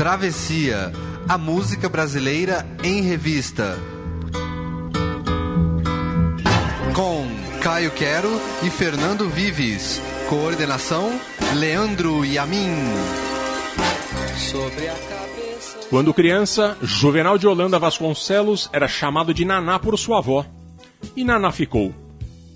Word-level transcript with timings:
Travessia, 0.00 0.90
a 1.28 1.36
música 1.36 1.86
brasileira 1.86 2.66
em 2.82 3.02
revista. 3.02 3.76
Com 6.94 7.26
Caio 7.60 7.90
Quero 7.90 8.30
e 8.62 8.70
Fernando 8.70 9.28
Vives. 9.28 10.00
Coordenação: 10.26 11.12
Leandro 11.54 12.24
Yamin. 12.24 12.76
Quando 15.90 16.14
criança, 16.14 16.78
Juvenal 16.80 17.36
de 17.36 17.46
Holanda 17.46 17.78
Vasconcelos 17.78 18.70
era 18.72 18.88
chamado 18.88 19.34
de 19.34 19.44
Naná 19.44 19.78
por 19.78 19.98
sua 19.98 20.16
avó. 20.16 20.46
E 21.14 21.22
Naná 21.22 21.52
ficou. 21.52 21.94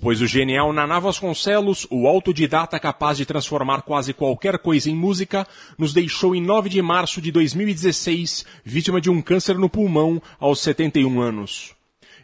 Pois 0.05 0.21
o 0.21 0.27
genial 0.27 0.71
Naná 0.71 0.99
Vasconcelos, 0.99 1.87
o 1.89 2.07
autodidata 2.07 2.79
capaz 2.79 3.17
de 3.17 3.25
transformar 3.25 3.81
quase 3.81 4.13
qualquer 4.13 4.59
coisa 4.59 4.87
em 4.87 4.95
música, 4.95 5.47
nos 5.79 5.93
deixou 5.93 6.35
em 6.35 6.41
9 6.43 6.69
de 6.69 6.79
março 6.79 7.19
de 7.19 7.31
2016, 7.31 8.45
vítima 8.63 9.01
de 9.01 9.09
um 9.09 9.19
câncer 9.19 9.57
no 9.57 9.67
pulmão, 9.67 10.21
aos 10.39 10.59
71 10.59 11.19
anos. 11.19 11.73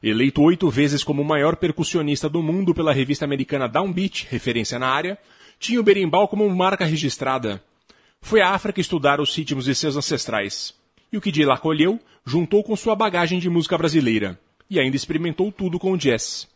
Eleito 0.03 0.43
oito 0.43 0.69
vezes 0.69 1.03
como 1.03 1.23
o 1.23 1.25
maior 1.25 1.55
percussionista 1.55 2.29
do 2.29 2.43
mundo 2.43 2.71
pela 2.71 2.93
revista 2.93 3.25
americana 3.25 3.67
Downbeat, 3.67 4.27
referência 4.29 4.77
na 4.77 4.87
área, 4.87 5.17
tinha 5.59 5.79
o 5.79 5.83
berimbau 5.83 6.27
como 6.27 6.47
marca 6.51 6.85
registrada. 6.85 7.63
Foi 8.21 8.41
à 8.41 8.51
África 8.51 8.79
estudar 8.79 9.19
os 9.19 9.35
ritmos 9.35 9.65
de 9.65 9.73
seus 9.73 9.97
ancestrais. 9.97 10.75
E 11.11 11.17
o 11.17 11.21
que 11.21 11.31
de 11.31 11.43
lá 11.43 11.57
colheu, 11.57 11.99
juntou 12.23 12.63
com 12.63 12.75
sua 12.75 12.95
bagagem 12.95 13.39
de 13.39 13.49
música 13.49 13.75
brasileira. 13.75 14.39
E 14.69 14.79
ainda 14.79 14.95
experimentou 14.95 15.51
tudo 15.51 15.79
com 15.79 15.93
o 15.93 15.97
jazz. 15.97 16.50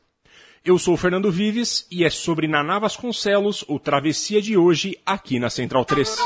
Eu 0.66 0.80
sou 0.80 0.98
Fernando 0.98 1.32
Vives 1.32 1.86
e 1.92 2.04
é 2.04 2.10
sobre 2.10 2.48
Naná 2.48 2.80
Vasconcelos 2.80 3.64
o 3.68 3.78
Travessia 3.78 4.42
de 4.42 4.58
hoje 4.58 4.98
aqui 5.06 5.38
na 5.38 5.48
Central 5.48 5.86
3. 5.86 6.18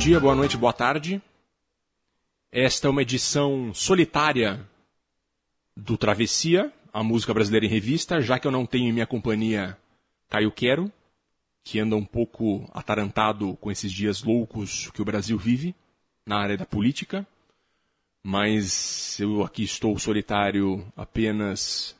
Dia, 0.00 0.18
boa 0.18 0.34
noite, 0.34 0.56
boa 0.56 0.72
tarde. 0.72 1.20
Esta 2.50 2.88
é 2.88 2.90
uma 2.90 3.02
edição 3.02 3.74
solitária 3.74 4.66
do 5.76 5.98
Travessia, 5.98 6.72
a 6.90 7.04
música 7.04 7.34
brasileira 7.34 7.66
em 7.66 7.68
revista, 7.68 8.18
já 8.18 8.38
que 8.38 8.46
eu 8.46 8.50
não 8.50 8.64
tenho 8.64 8.88
em 8.88 8.92
minha 8.94 9.06
companhia 9.06 9.76
Caio 10.26 10.50
Quero, 10.50 10.90
que 11.62 11.78
anda 11.78 11.96
um 11.96 12.04
pouco 12.04 12.66
atarantado 12.72 13.58
com 13.60 13.70
esses 13.70 13.92
dias 13.92 14.22
loucos 14.22 14.90
que 14.92 15.02
o 15.02 15.04
Brasil 15.04 15.36
vive 15.36 15.74
na 16.24 16.38
área 16.38 16.56
da 16.56 16.64
política. 16.64 17.26
Mas 18.24 19.20
eu 19.20 19.42
aqui 19.42 19.64
estou 19.64 19.98
solitário 19.98 20.82
apenas 20.96 21.94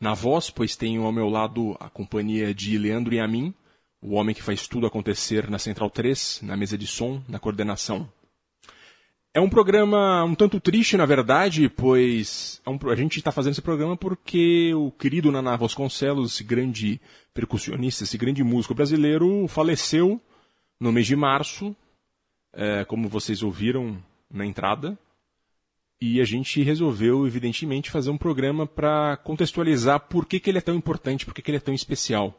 na 0.00 0.12
voz, 0.12 0.50
pois 0.50 0.74
tenho 0.74 1.04
ao 1.04 1.12
meu 1.12 1.28
lado 1.28 1.76
a 1.78 1.88
companhia 1.88 2.52
de 2.52 2.76
Leandro 2.76 3.14
e 3.14 3.20
a 3.20 3.28
mim, 3.28 3.54
o 4.02 4.14
homem 4.14 4.34
que 4.34 4.42
faz 4.42 4.66
tudo 4.66 4.86
acontecer 4.86 5.48
na 5.48 5.60
Central 5.60 5.88
3, 5.88 6.40
na 6.42 6.56
mesa 6.56 6.76
de 6.76 6.88
som, 6.88 7.22
na 7.28 7.38
coordenação. 7.38 8.10
É 9.32 9.40
um 9.40 9.48
programa 9.48 10.24
um 10.24 10.34
tanto 10.34 10.60
triste, 10.60 10.96
na 10.96 11.06
verdade, 11.06 11.68
pois 11.68 12.60
é 12.66 12.90
a 12.90 12.94
gente 12.96 13.18
está 13.18 13.30
fazendo 13.32 13.52
esse 13.52 13.62
programa 13.62 13.96
porque 13.96 14.74
o 14.74 14.90
querido 14.90 15.30
Naná 15.30 15.56
Vasconcelos, 15.56 16.34
esse 16.34 16.44
grande 16.44 17.00
percussionista, 17.32 18.04
esse 18.04 18.18
grande 18.18 18.42
músico 18.42 18.74
brasileiro, 18.74 19.46
faleceu 19.48 20.20
no 20.78 20.92
mês 20.92 21.06
de 21.06 21.16
março, 21.16 21.74
é, 22.52 22.84
como 22.84 23.08
vocês 23.08 23.42
ouviram 23.42 23.96
na 24.30 24.44
entrada. 24.44 24.98
E 25.98 26.20
a 26.20 26.24
gente 26.24 26.60
resolveu, 26.62 27.24
evidentemente, 27.26 27.90
fazer 27.90 28.10
um 28.10 28.18
programa 28.18 28.66
para 28.66 29.16
contextualizar 29.18 30.00
por 30.00 30.26
que, 30.26 30.40
que 30.40 30.50
ele 30.50 30.58
é 30.58 30.60
tão 30.62 30.74
importante, 30.74 31.24
por 31.24 31.32
que, 31.32 31.40
que 31.40 31.50
ele 31.50 31.58
é 31.58 31.60
tão 31.60 31.72
especial 31.72 32.36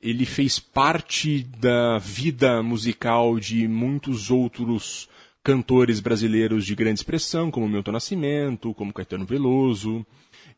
ele 0.00 0.24
fez 0.24 0.58
parte 0.58 1.42
da 1.42 1.98
vida 1.98 2.62
musical 2.62 3.38
de 3.38 3.68
muitos 3.68 4.30
outros 4.30 5.08
cantores 5.42 6.00
brasileiros 6.00 6.64
de 6.64 6.74
grande 6.74 7.00
expressão, 7.00 7.50
como 7.50 7.68
Milton 7.68 7.92
Nascimento, 7.92 8.74
como 8.74 8.92
Caetano 8.92 9.26
Veloso. 9.26 10.04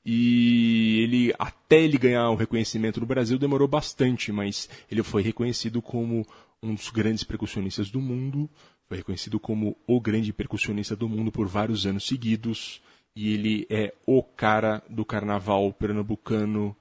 E 0.05 1.01
ele, 1.03 1.35
até 1.39 1.81
ele 1.81 1.99
ganhar 1.99 2.31
o 2.31 2.37
reconhecimento 2.37 3.01
no 3.01 3.07
Brasil, 3.07 3.39
demorou 3.39 3.69
bastante, 3.69 4.33
mas 4.33 4.69
ele 4.91 5.03
foi 5.03 5.23
reconhecido 5.23 5.81
como 5.81 6.27
um 6.63 6.75
dos 6.75 6.91
grandes 6.91 7.25
percussionistas 7.25 7.91
do 7.91 8.01
mundo, 8.01 8.49
foi 8.89 8.99
reconhecido 8.99 9.41
como 9.41 9.77
o 9.87 10.01
grande 10.01 10.33
percussionista 10.33 10.95
do 10.95 11.09
mundo 11.09 11.33
por 11.33 11.49
vários 11.49 11.87
anos 11.87 12.07
seguidos, 12.07 12.81
e 13.15 13.33
ele 13.35 13.67
é 13.69 13.93
o 14.07 14.23
cara 14.23 14.83
do 14.89 15.05
carnaval 15.05 15.73
pernambucano 15.73 16.77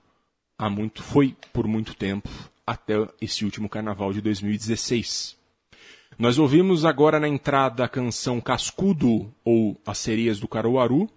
há 0.62 0.70
muito, 0.70 1.02
foi 1.02 1.36
por 1.52 1.66
muito 1.66 1.96
tempo, 1.96 2.30
até 2.66 2.94
esse 3.20 3.44
último 3.44 3.68
carnaval 3.68 4.14
de 4.14 4.22
2016. 4.22 5.36
Nós 6.20 6.38
ouvimos 6.38 6.86
agora 6.86 7.20
na 7.20 7.28
entrada 7.28 7.84
a 7.84 7.90
canção 7.90 8.40
Cascudo, 8.40 9.34
ou 9.44 9.82
As 9.84 9.98
Sereias 9.98 10.40
do 10.40 10.48
Caruaru, 10.48 11.10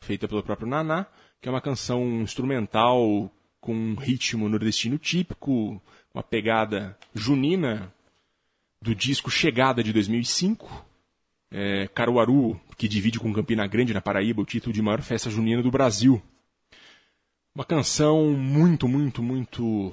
feita 0.00 0.28
pelo 0.28 0.42
próprio 0.42 0.68
Naná, 0.68 1.06
que 1.40 1.48
é 1.48 1.52
uma 1.52 1.60
canção 1.60 2.22
instrumental 2.22 3.28
com 3.60 3.74
um 3.74 3.94
ritmo 3.96 4.48
nordestino 4.48 4.96
típico, 4.98 5.82
uma 6.14 6.22
pegada 6.22 6.96
junina 7.12 7.92
do 8.80 8.94
disco 8.94 9.30
Chegada 9.30 9.82
de 9.82 9.92
2005. 9.92 10.86
É, 11.50 11.88
Caruaru, 11.88 12.58
que 12.78 12.86
divide 12.86 13.18
com 13.18 13.32
Campina 13.32 13.66
Grande, 13.66 13.92
na 13.92 14.00
Paraíba, 14.00 14.42
o 14.42 14.46
título 14.46 14.72
de 14.72 14.80
maior 14.80 15.02
festa 15.02 15.28
junina 15.28 15.60
do 15.60 15.72
Brasil. 15.72 16.22
Uma 17.54 17.66
canção 17.66 18.30
muito, 18.32 18.88
muito, 18.88 19.22
muito 19.22 19.92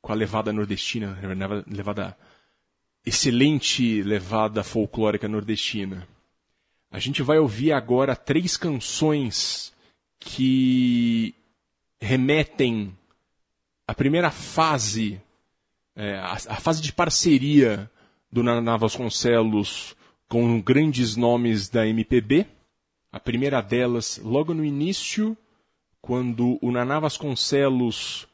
com 0.00 0.12
a 0.12 0.14
levada 0.14 0.50
nordestina, 0.50 1.18
levada 1.68 2.16
excelente 3.04 4.02
levada 4.02 4.64
folclórica 4.64 5.28
nordestina. 5.28 6.08
A 6.90 6.98
gente 6.98 7.22
vai 7.22 7.38
ouvir 7.38 7.72
agora 7.72 8.16
três 8.16 8.56
canções 8.56 9.74
que 10.18 11.34
remetem 12.00 12.96
à 13.86 13.94
primeira 13.94 14.30
fase, 14.30 15.20
é, 15.94 16.16
a, 16.16 16.32
a, 16.32 16.56
fase 16.56 16.80
de 16.80 16.94
parceria 16.94 17.90
do 18.32 18.42
Naná 18.42 18.78
Vasconcelos 18.78 19.94
com 20.30 20.62
grandes 20.62 21.14
nomes 21.14 21.68
da 21.68 21.86
MPB. 21.86 22.46
A 23.12 23.20
primeira 23.20 23.60
delas, 23.60 24.18
logo 24.24 24.54
no 24.54 24.64
início, 24.64 25.36
quando 26.04 26.58
o 26.60 26.70
Naná 26.70 27.00
Vasconcelos 27.00 28.28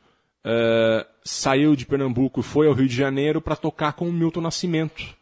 uh, 0.44 1.06
saiu 1.22 1.76
de 1.76 1.86
Pernambuco 1.86 2.40
e 2.40 2.42
foi 2.42 2.66
ao 2.66 2.72
Rio 2.74 2.88
de 2.88 2.96
Janeiro 2.96 3.40
para 3.40 3.54
tocar 3.54 3.92
com 3.92 4.08
o 4.08 4.12
Milton 4.12 4.40
Nascimento. 4.40 5.14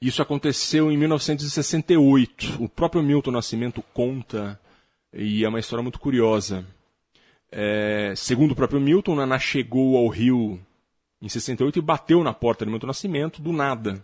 Isso 0.00 0.22
aconteceu 0.22 0.90
em 0.90 0.96
1968. 0.96 2.56
O 2.64 2.66
próprio 2.66 3.02
Milton 3.02 3.30
Nascimento 3.30 3.84
conta 3.92 4.58
e 5.12 5.44
é 5.44 5.48
uma 5.50 5.60
história 5.60 5.82
muito 5.82 6.00
curiosa. 6.00 6.64
É, 7.52 8.14
segundo 8.16 8.52
o 8.52 8.56
próprio 8.56 8.80
Milton, 8.80 9.14
Naná 9.14 9.38
chegou 9.38 9.98
ao 9.98 10.08
Rio 10.08 10.58
em 11.20 11.28
68 11.28 11.78
e 11.78 11.82
bateu 11.82 12.24
na 12.24 12.32
porta 12.32 12.64
do 12.64 12.70
Milton 12.70 12.86
Nascimento 12.86 13.42
do 13.42 13.52
nada. 13.52 14.02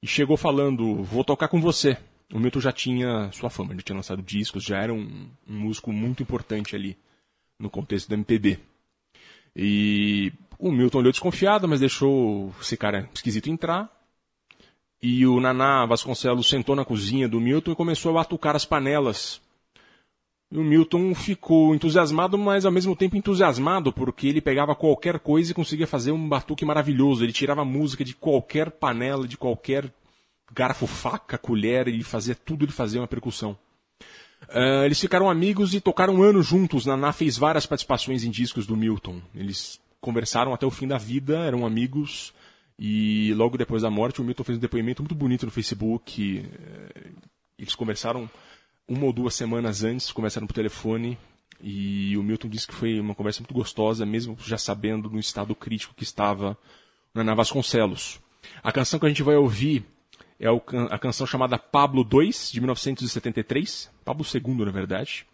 E 0.00 0.06
chegou 0.06 0.36
falando: 0.36 1.02
Vou 1.02 1.24
tocar 1.24 1.48
com 1.48 1.60
você. 1.60 1.98
O 2.32 2.38
Milton 2.38 2.60
já 2.60 2.72
tinha 2.72 3.30
sua 3.32 3.48
fama, 3.48 3.72
ele 3.72 3.82
tinha 3.82 3.96
lançado 3.96 4.22
discos, 4.22 4.62
já 4.62 4.78
era 4.78 4.92
um, 4.92 5.28
um 5.48 5.58
músico 5.60 5.92
muito 5.92 6.22
importante 6.22 6.76
ali 6.76 6.96
no 7.58 7.70
contexto 7.70 8.08
do 8.08 8.14
MPB. 8.14 8.58
E 9.56 10.32
o 10.58 10.70
Milton 10.70 10.98
olhou 10.98 11.12
desconfiado, 11.12 11.66
mas 11.66 11.80
deixou 11.80 12.54
esse 12.60 12.76
cara 12.76 13.08
esquisito 13.14 13.48
entrar. 13.48 13.90
E 15.00 15.26
o 15.26 15.40
Naná 15.40 15.86
Vasconcelos 15.86 16.48
sentou 16.48 16.76
na 16.76 16.84
cozinha 16.84 17.28
do 17.28 17.40
Milton 17.40 17.72
e 17.72 17.76
começou 17.76 18.10
a 18.10 18.20
batucar 18.20 18.54
as 18.54 18.64
panelas 18.64 19.40
e 20.50 20.56
o 20.56 20.64
Milton 20.64 21.14
ficou 21.14 21.74
entusiasmado, 21.74 22.38
mas 22.38 22.64
ao 22.64 22.72
mesmo 22.72 22.96
tempo 22.96 23.16
entusiasmado, 23.16 23.92
porque 23.92 24.26
ele 24.26 24.40
pegava 24.40 24.74
qualquer 24.74 25.18
coisa 25.18 25.50
e 25.50 25.54
conseguia 25.54 25.86
fazer 25.86 26.10
um 26.10 26.28
batuque 26.28 26.64
maravilhoso. 26.64 27.22
Ele 27.22 27.34
tirava 27.34 27.66
música 27.66 28.02
de 28.02 28.14
qualquer 28.14 28.70
panela, 28.70 29.28
de 29.28 29.36
qualquer 29.36 29.92
garfo, 30.52 30.86
faca, 30.86 31.38
colher, 31.38 31.88
e 31.88 32.02
fazia 32.02 32.34
tudo, 32.34 32.64
ele 32.64 32.72
fazia 32.72 33.00
uma 33.00 33.08
percussão. 33.08 33.56
Uh, 34.48 34.84
eles 34.84 35.00
ficaram 35.00 35.28
amigos 35.28 35.74
e 35.74 35.80
tocaram 35.80 36.16
um 36.16 36.22
ano 36.22 36.42
juntos. 36.42 36.86
Naná 36.86 37.12
fez 37.12 37.36
várias 37.36 37.66
participações 37.66 38.24
em 38.24 38.30
discos 38.30 38.66
do 38.66 38.76
Milton. 38.76 39.20
Eles 39.34 39.80
conversaram 40.00 40.54
até 40.54 40.64
o 40.64 40.70
fim 40.70 40.86
da 40.86 40.98
vida, 40.98 41.38
eram 41.38 41.66
amigos. 41.66 42.32
E 42.78 43.34
logo 43.34 43.58
depois 43.58 43.82
da 43.82 43.90
morte, 43.90 44.20
o 44.20 44.24
Milton 44.24 44.44
fez 44.44 44.58
um 44.58 44.60
depoimento 44.60 45.02
muito 45.02 45.14
bonito 45.14 45.44
no 45.44 45.52
Facebook. 45.52 46.44
Eh, 46.46 47.10
eles 47.58 47.74
conversaram 47.74 48.30
uma 48.86 49.04
ou 49.04 49.12
duas 49.12 49.34
semanas 49.34 49.82
antes, 49.82 50.12
conversaram 50.12 50.46
por 50.46 50.54
telefone, 50.54 51.18
e 51.60 52.16
o 52.16 52.22
Milton 52.22 52.48
disse 52.48 52.68
que 52.68 52.74
foi 52.74 53.00
uma 53.00 53.14
conversa 53.14 53.40
muito 53.40 53.52
gostosa, 53.52 54.06
mesmo 54.06 54.36
já 54.40 54.56
sabendo 54.56 55.08
do 55.08 55.18
estado 55.18 55.54
crítico 55.54 55.94
que 55.94 56.04
estava 56.04 56.56
na 57.12 57.22
Ana 57.22 57.34
Vasconcelos. 57.34 58.20
A 58.62 58.70
canção 58.70 58.98
que 58.98 59.06
a 59.06 59.08
gente 59.08 59.22
vai 59.22 59.36
ouvir 59.36 59.84
é 60.40 60.46
a 60.90 60.98
canção 60.98 61.26
chamada 61.26 61.58
Pablo 61.58 62.06
II, 62.10 62.30
de 62.52 62.60
1973, 62.60 63.90
Pablo 64.04 64.24
II, 64.24 64.64
na 64.64 64.70
verdade, 64.70 65.26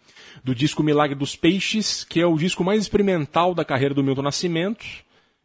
do 0.43 0.55
disco 0.55 0.81
Milagre 0.81 1.15
dos 1.15 1.35
Peixes, 1.35 2.03
que 2.03 2.19
é 2.19 2.25
o 2.25 2.37
disco 2.37 2.63
mais 2.63 2.81
experimental 2.81 3.53
da 3.53 3.63
carreira 3.63 3.93
do 3.93 4.03
Milton 4.03 4.23
Nascimento. 4.23 4.85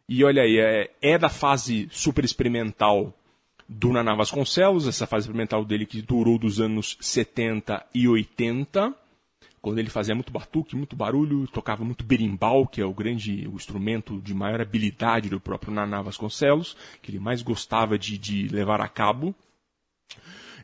E 0.09 0.23
olha 0.23 0.41
aí, 0.41 0.57
é, 0.57 0.89
é 1.01 1.17
da 1.17 1.29
fase 1.29 1.87
super 1.91 2.25
experimental 2.25 3.13
do 3.69 3.93
Naná 3.93 4.15
Vasconcelos, 4.15 4.87
essa 4.87 5.07
fase 5.07 5.25
experimental 5.25 5.63
dele 5.63 5.85
que 5.85 6.01
durou 6.01 6.37
dos 6.37 6.59
anos 6.59 6.97
70 6.99 7.85
e 7.93 8.07
80, 8.07 8.93
quando 9.61 9.77
ele 9.77 9.89
fazia 9.89 10.15
muito 10.15 10.33
batuque, 10.33 10.75
muito 10.75 10.95
barulho, 10.95 11.47
tocava 11.47 11.85
muito 11.85 12.03
berimbau, 12.03 12.67
que 12.67 12.81
é 12.81 12.85
o 12.85 12.93
grande 12.93 13.47
o 13.47 13.55
instrumento 13.55 14.19
de 14.19 14.33
maior 14.33 14.59
habilidade 14.59 15.29
do 15.29 15.39
próprio 15.39 15.71
Naná 15.71 16.01
Vasconcelos, 16.01 16.75
que 17.01 17.11
ele 17.11 17.19
mais 17.19 17.43
gostava 17.43 17.97
de, 17.97 18.17
de 18.17 18.47
levar 18.47 18.81
a 18.81 18.87
cabo. 18.87 19.35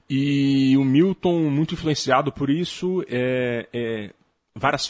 E 0.10 0.78
o 0.78 0.86
Milton, 0.86 1.50
muito 1.50 1.74
influenciado 1.74 2.32
por 2.32 2.50
isso, 2.50 3.04
é, 3.10 3.68
é, 3.74 4.14
várias 4.56 4.90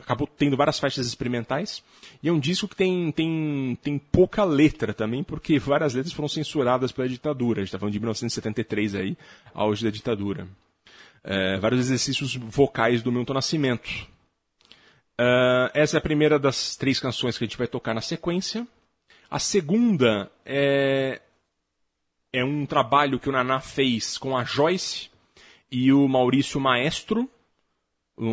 acabou 0.00 0.26
tendo 0.26 0.56
várias 0.56 0.78
faixas 0.78 1.06
experimentais. 1.06 1.82
E 2.22 2.28
é 2.28 2.32
um 2.32 2.38
disco 2.38 2.68
que 2.68 2.76
tem, 2.76 3.10
tem, 3.10 3.76
tem 3.82 3.98
pouca 3.98 4.44
letra 4.44 4.94
também, 4.94 5.24
porque 5.24 5.58
várias 5.58 5.94
letras 5.94 6.14
foram 6.14 6.28
censuradas 6.28 6.92
pela 6.92 7.08
ditadura. 7.08 7.60
A 7.60 7.62
gente 7.62 7.68
está 7.68 7.78
falando 7.78 7.92
de 7.92 7.98
1973 7.98 8.94
aí, 8.94 9.16
auge 9.52 9.84
da 9.84 9.90
ditadura. 9.90 10.46
É, 11.24 11.58
vários 11.58 11.80
exercícios 11.80 12.36
vocais 12.36 13.02
do 13.02 13.10
Milton 13.10 13.34
Nascimento. 13.34 13.90
Uh, 15.18 15.72
essa 15.72 15.96
é 15.96 15.98
a 15.98 16.02
primeira 16.02 16.38
das 16.38 16.76
três 16.76 17.00
canções 17.00 17.36
que 17.36 17.44
a 17.44 17.46
gente 17.46 17.56
vai 17.56 17.66
tocar 17.66 17.94
na 17.94 18.02
sequência. 18.02 18.66
A 19.28 19.38
segunda 19.38 20.30
é, 20.44 21.20
é 22.36 22.44
um 22.44 22.66
trabalho 22.66 23.18
que 23.18 23.30
o 23.30 23.32
Naná 23.32 23.60
fez 23.60 24.18
com 24.18 24.36
a 24.36 24.44
Joyce 24.44 25.08
e 25.72 25.90
o 25.90 26.06
Maurício 26.06 26.60
Maestro, 26.60 27.30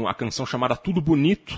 a 0.05 0.13
canção 0.13 0.45
chamada 0.45 0.75
Tudo 0.75 0.99
Bonito, 0.99 1.57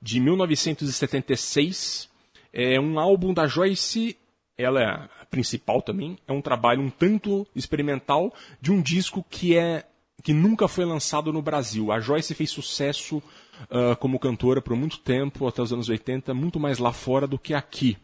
de 0.00 0.20
1976. 0.20 2.08
É 2.52 2.78
um 2.78 3.00
álbum 3.00 3.34
da 3.34 3.48
Joyce, 3.48 4.16
ela 4.56 4.80
é 4.80 4.84
a 4.84 5.26
principal 5.28 5.82
também, 5.82 6.16
é 6.28 6.32
um 6.32 6.40
trabalho 6.40 6.82
um 6.82 6.90
tanto 6.90 7.44
experimental 7.52 8.32
de 8.60 8.70
um 8.70 8.80
disco 8.80 9.24
que 9.28 9.56
é 9.56 9.84
que 10.22 10.32
nunca 10.32 10.68
foi 10.68 10.84
lançado 10.84 11.32
no 11.32 11.42
Brasil. 11.42 11.90
A 11.90 11.98
Joyce 11.98 12.32
fez 12.32 12.48
sucesso 12.50 13.16
uh, 13.16 13.96
como 13.98 14.20
cantora 14.20 14.62
por 14.62 14.76
muito 14.76 15.00
tempo, 15.00 15.48
até 15.48 15.60
os 15.60 15.72
anos 15.72 15.88
80, 15.88 16.32
muito 16.32 16.60
mais 16.60 16.78
lá 16.78 16.92
fora 16.92 17.26
do 17.26 17.40
que 17.40 17.52
aqui. 17.54 17.98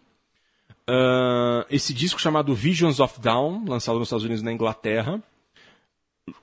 Uh, 0.88 1.66
esse 1.68 1.92
disco 1.92 2.18
chamado 2.18 2.54
Visions 2.54 2.98
of 2.98 3.20
Dawn, 3.20 3.64
lançado 3.66 3.98
nos 3.98 4.08
Estados 4.08 4.24
Unidos 4.24 4.40
e 4.40 4.44
na 4.44 4.52
Inglaterra, 4.52 5.22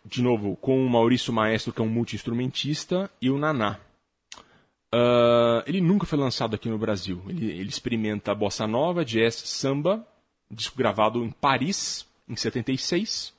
de 0.05 0.21
novo, 0.21 0.55
com 0.57 0.85
o 0.85 0.89
Maurício 0.89 1.33
Maestro, 1.33 1.73
que 1.73 1.81
é 1.81 1.83
um 1.83 1.89
multi-instrumentista, 1.89 3.09
e 3.19 3.31
o 3.31 3.37
Naná. 3.39 3.79
Uh, 4.93 5.61
ele 5.65 5.81
nunca 5.81 6.05
foi 6.05 6.17
lançado 6.17 6.55
aqui 6.55 6.69
no 6.69 6.77
Brasil. 6.77 7.21
Ele, 7.27 7.51
ele 7.51 7.69
experimenta 7.69 8.35
bossa 8.35 8.67
nova, 8.67 9.03
jazz, 9.03 9.35
samba, 9.35 10.07
disco 10.49 10.77
gravado 10.77 11.23
em 11.23 11.31
Paris, 11.31 12.05
em 12.29 12.35
76. 12.35 13.34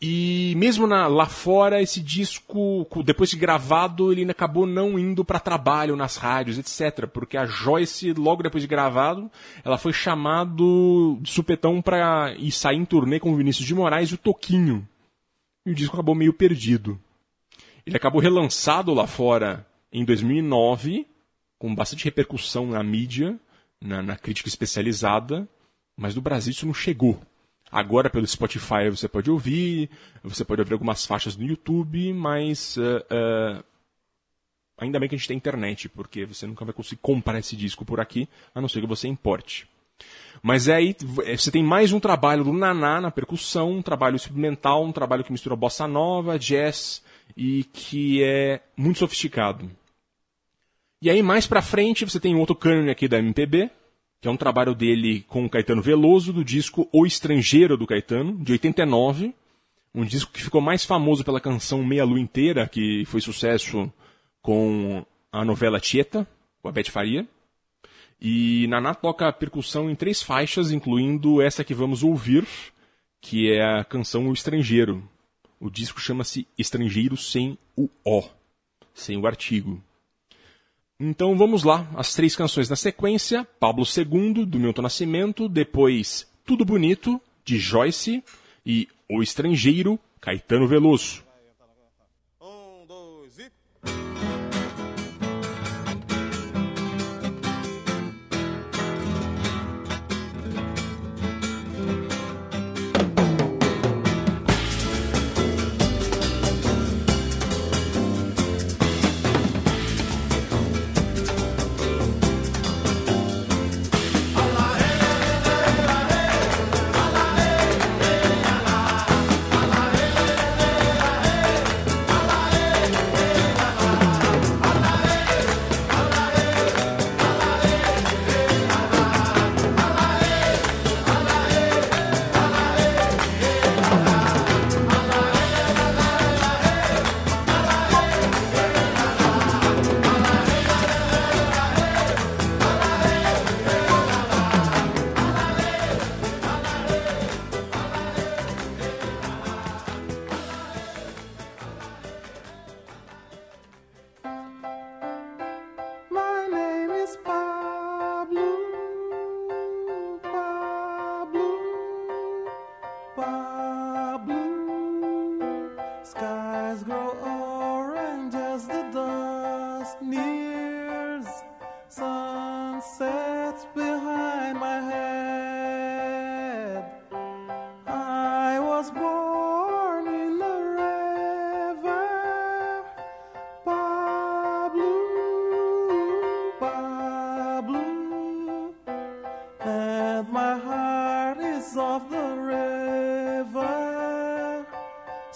E 0.00 0.54
mesmo 0.56 0.86
na, 0.86 1.06
lá 1.06 1.26
fora, 1.26 1.80
esse 1.80 2.00
disco, 2.00 2.86
depois 3.04 3.30
de 3.30 3.36
gravado, 3.36 4.12
ele 4.12 4.30
acabou 4.30 4.66
não 4.66 4.98
indo 4.98 5.24
para 5.24 5.40
trabalho 5.40 5.96
nas 5.96 6.16
rádios, 6.16 6.58
etc. 6.58 7.06
Porque 7.06 7.36
a 7.36 7.46
Joyce, 7.46 8.12
logo 8.12 8.42
depois 8.42 8.62
de 8.62 8.68
gravado, 8.68 9.30
ela 9.64 9.78
foi 9.78 9.92
chamado 9.92 11.18
de 11.20 11.30
supetão 11.30 11.80
para 11.80 12.34
ir 12.38 12.50
sair 12.50 12.76
em 12.76 12.84
turnê 12.84 13.18
com 13.18 13.32
o 13.32 13.36
Vinícius 13.36 13.66
de 13.66 13.74
Moraes 13.74 14.10
e 14.10 14.14
o 14.14 14.18
Toquinho. 14.18 14.86
E 15.64 15.70
o 15.70 15.74
disco 15.74 15.94
acabou 15.94 16.14
meio 16.14 16.32
perdido. 16.32 17.00
Ele 17.86 17.96
acabou 17.96 18.20
relançado 18.20 18.92
lá 18.92 19.06
fora 19.06 19.66
em 19.92 20.04
2009, 20.04 21.06
com 21.58 21.74
bastante 21.74 22.04
repercussão 22.04 22.66
na 22.66 22.82
mídia, 22.82 23.38
na, 23.80 24.02
na 24.02 24.16
crítica 24.16 24.48
especializada, 24.48 25.48
mas 25.96 26.14
no 26.14 26.20
Brasil 26.20 26.50
isso 26.50 26.66
não 26.66 26.74
chegou. 26.74 27.20
Agora 27.76 28.08
pelo 28.08 28.26
Spotify 28.26 28.88
você 28.88 29.06
pode 29.06 29.30
ouvir, 29.30 29.90
você 30.24 30.46
pode 30.46 30.62
ouvir 30.62 30.72
algumas 30.72 31.04
faixas 31.04 31.36
no 31.36 31.44
YouTube, 31.44 32.10
mas 32.14 32.78
uh, 32.78 33.60
uh, 33.60 33.62
ainda 34.78 34.98
bem 34.98 35.06
que 35.06 35.14
a 35.14 35.18
gente 35.18 35.28
tem 35.28 35.36
internet, 35.36 35.86
porque 35.86 36.24
você 36.24 36.46
nunca 36.46 36.64
vai 36.64 36.72
conseguir 36.72 37.02
comprar 37.02 37.38
esse 37.38 37.54
disco 37.54 37.84
por 37.84 38.00
aqui, 38.00 38.30
a 38.54 38.62
não 38.62 38.68
ser 38.68 38.80
que 38.80 38.86
você 38.86 39.06
importe. 39.08 39.68
Mas 40.42 40.68
é 40.68 40.76
aí 40.76 40.96
é, 41.26 41.36
você 41.36 41.50
tem 41.50 41.62
mais 41.62 41.92
um 41.92 42.00
trabalho 42.00 42.44
do 42.44 42.52
Naná 42.54 42.98
na 42.98 43.10
percussão, 43.10 43.72
um 43.72 43.82
trabalho 43.82 44.16
experimental, 44.16 44.82
um 44.82 44.90
trabalho 44.90 45.22
que 45.22 45.30
mistura 45.30 45.54
bossa 45.54 45.86
nova, 45.86 46.38
jazz 46.38 47.02
e 47.36 47.64
que 47.74 48.24
é 48.24 48.62
muito 48.74 49.00
sofisticado. 49.00 49.70
E 51.02 51.10
aí 51.10 51.22
mais 51.22 51.46
pra 51.46 51.60
frente 51.60 52.06
você 52.06 52.18
tem 52.18 52.36
outro 52.36 52.56
cânone 52.56 52.88
aqui 52.90 53.06
da 53.06 53.18
MPB, 53.18 53.70
que 54.26 54.28
é 54.28 54.32
um 54.32 54.36
trabalho 54.36 54.74
dele 54.74 55.24
com 55.28 55.44
o 55.44 55.48
Caetano 55.48 55.80
Veloso, 55.80 56.32
do 56.32 56.44
disco 56.44 56.88
O 56.92 57.06
Estrangeiro 57.06 57.76
do 57.76 57.86
Caetano, 57.86 58.36
de 58.42 58.50
89. 58.50 59.32
Um 59.94 60.04
disco 60.04 60.32
que 60.32 60.42
ficou 60.42 60.60
mais 60.60 60.84
famoso 60.84 61.24
pela 61.24 61.40
canção 61.40 61.84
Meia 61.84 62.04
Lua 62.04 62.18
Inteira, 62.18 62.66
que 62.66 63.04
foi 63.04 63.20
sucesso 63.20 63.88
com 64.42 65.06
a 65.30 65.44
novela 65.44 65.78
Tieta, 65.78 66.26
com 66.60 66.68
a 66.68 66.72
Beth 66.72 66.90
Faria. 66.90 67.24
E 68.20 68.66
Naná 68.66 68.96
toca 68.96 69.32
percussão 69.32 69.88
em 69.88 69.94
três 69.94 70.20
faixas, 70.20 70.72
incluindo 70.72 71.40
essa 71.40 71.62
que 71.62 71.72
vamos 71.72 72.02
ouvir, 72.02 72.44
que 73.20 73.52
é 73.52 73.62
a 73.64 73.84
canção 73.84 74.28
O 74.28 74.32
Estrangeiro. 74.32 75.08
O 75.60 75.70
disco 75.70 76.00
chama-se 76.00 76.48
Estrangeiro 76.58 77.16
sem 77.16 77.56
o 77.76 77.88
O, 78.04 78.24
sem 78.92 79.16
o 79.16 79.24
artigo. 79.24 79.80
Então 80.98 81.36
vamos 81.36 81.62
lá, 81.62 81.86
as 81.94 82.14
três 82.14 82.34
canções 82.34 82.70
na 82.70 82.76
sequência: 82.76 83.46
Pablo 83.60 83.84
II, 83.84 84.46
do 84.46 84.58
Milton 84.58 84.82
Nascimento, 84.82 85.48
depois 85.48 86.26
Tudo 86.44 86.64
Bonito, 86.64 87.20
de 87.44 87.58
Joyce, 87.58 88.24
e 88.64 88.88
O 89.08 89.22
Estrangeiro, 89.22 89.98
Caetano 90.20 90.66
Veloso. 90.66 91.25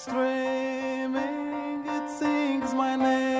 streaming, 0.01 1.85
it 1.87 2.09
sings 2.09 2.73
my 2.73 2.97
name. 2.97 3.40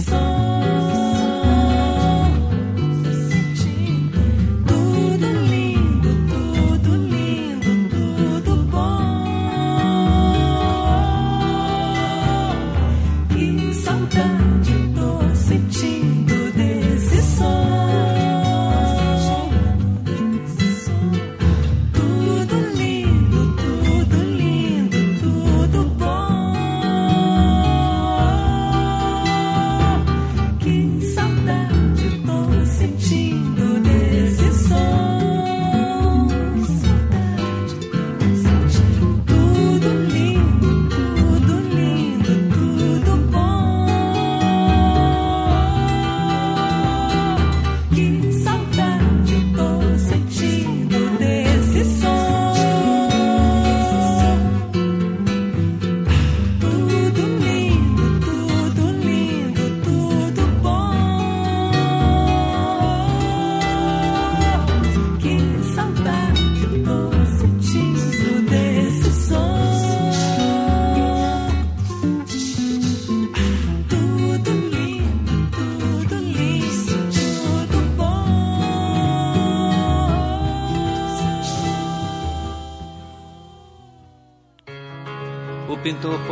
song. 0.00 0.61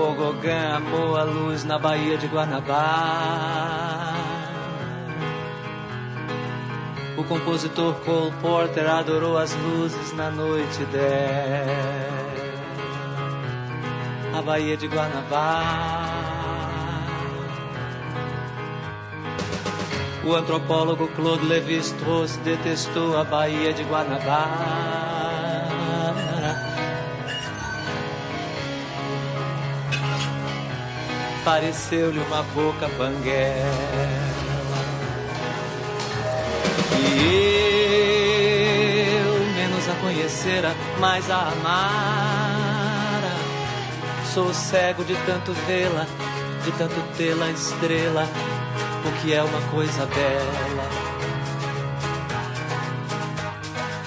Pogogã 0.01 0.77
amou 0.77 1.15
a 1.15 1.25
luz 1.25 1.63
na 1.63 1.79
Baía 1.79 2.17
de 2.17 2.27
Guanabara. 2.27 4.15
O 7.19 7.25
compositor 7.25 7.93
Cole 8.07 8.33
Porter 8.41 8.89
adorou 8.89 9.37
as 9.37 9.55
luzes 9.57 10.15
na 10.15 10.31
noite 10.31 10.83
dela. 10.87 11.69
A 14.39 14.41
Baía 14.41 14.75
de 14.75 14.89
Guanabara. 14.89 16.01
O 20.25 20.35
antropólogo 20.35 21.09
Claude 21.09 21.45
Lévi-Strauss 21.45 22.37
detestou 22.39 23.19
a 23.19 23.25
Baía 23.25 23.75
de 23.75 23.85
Guanabara. 23.85 24.90
Pareceu-lhe 31.45 32.19
uma 32.19 32.43
boca 32.43 32.89
banguela. 32.99 33.65
E 36.99 37.37
eu, 39.25 39.35
menos 39.55 39.89
a 39.89 39.95
conhecera, 40.01 40.75
mais 40.99 41.31
a 41.31 41.49
amara. 41.49 43.31
Sou 44.33 44.53
cego 44.55 45.05
de 45.05 45.15
tanto 45.27 45.53
vê-la, 45.67 46.07
de 46.65 46.73
tanto 46.73 47.01
tê-la 47.17 47.51
estrela, 47.51 48.29
o 49.05 49.13
que 49.21 49.35
é 49.35 49.43
uma 49.43 49.61
coisa 49.71 50.07
bela. 50.07 50.89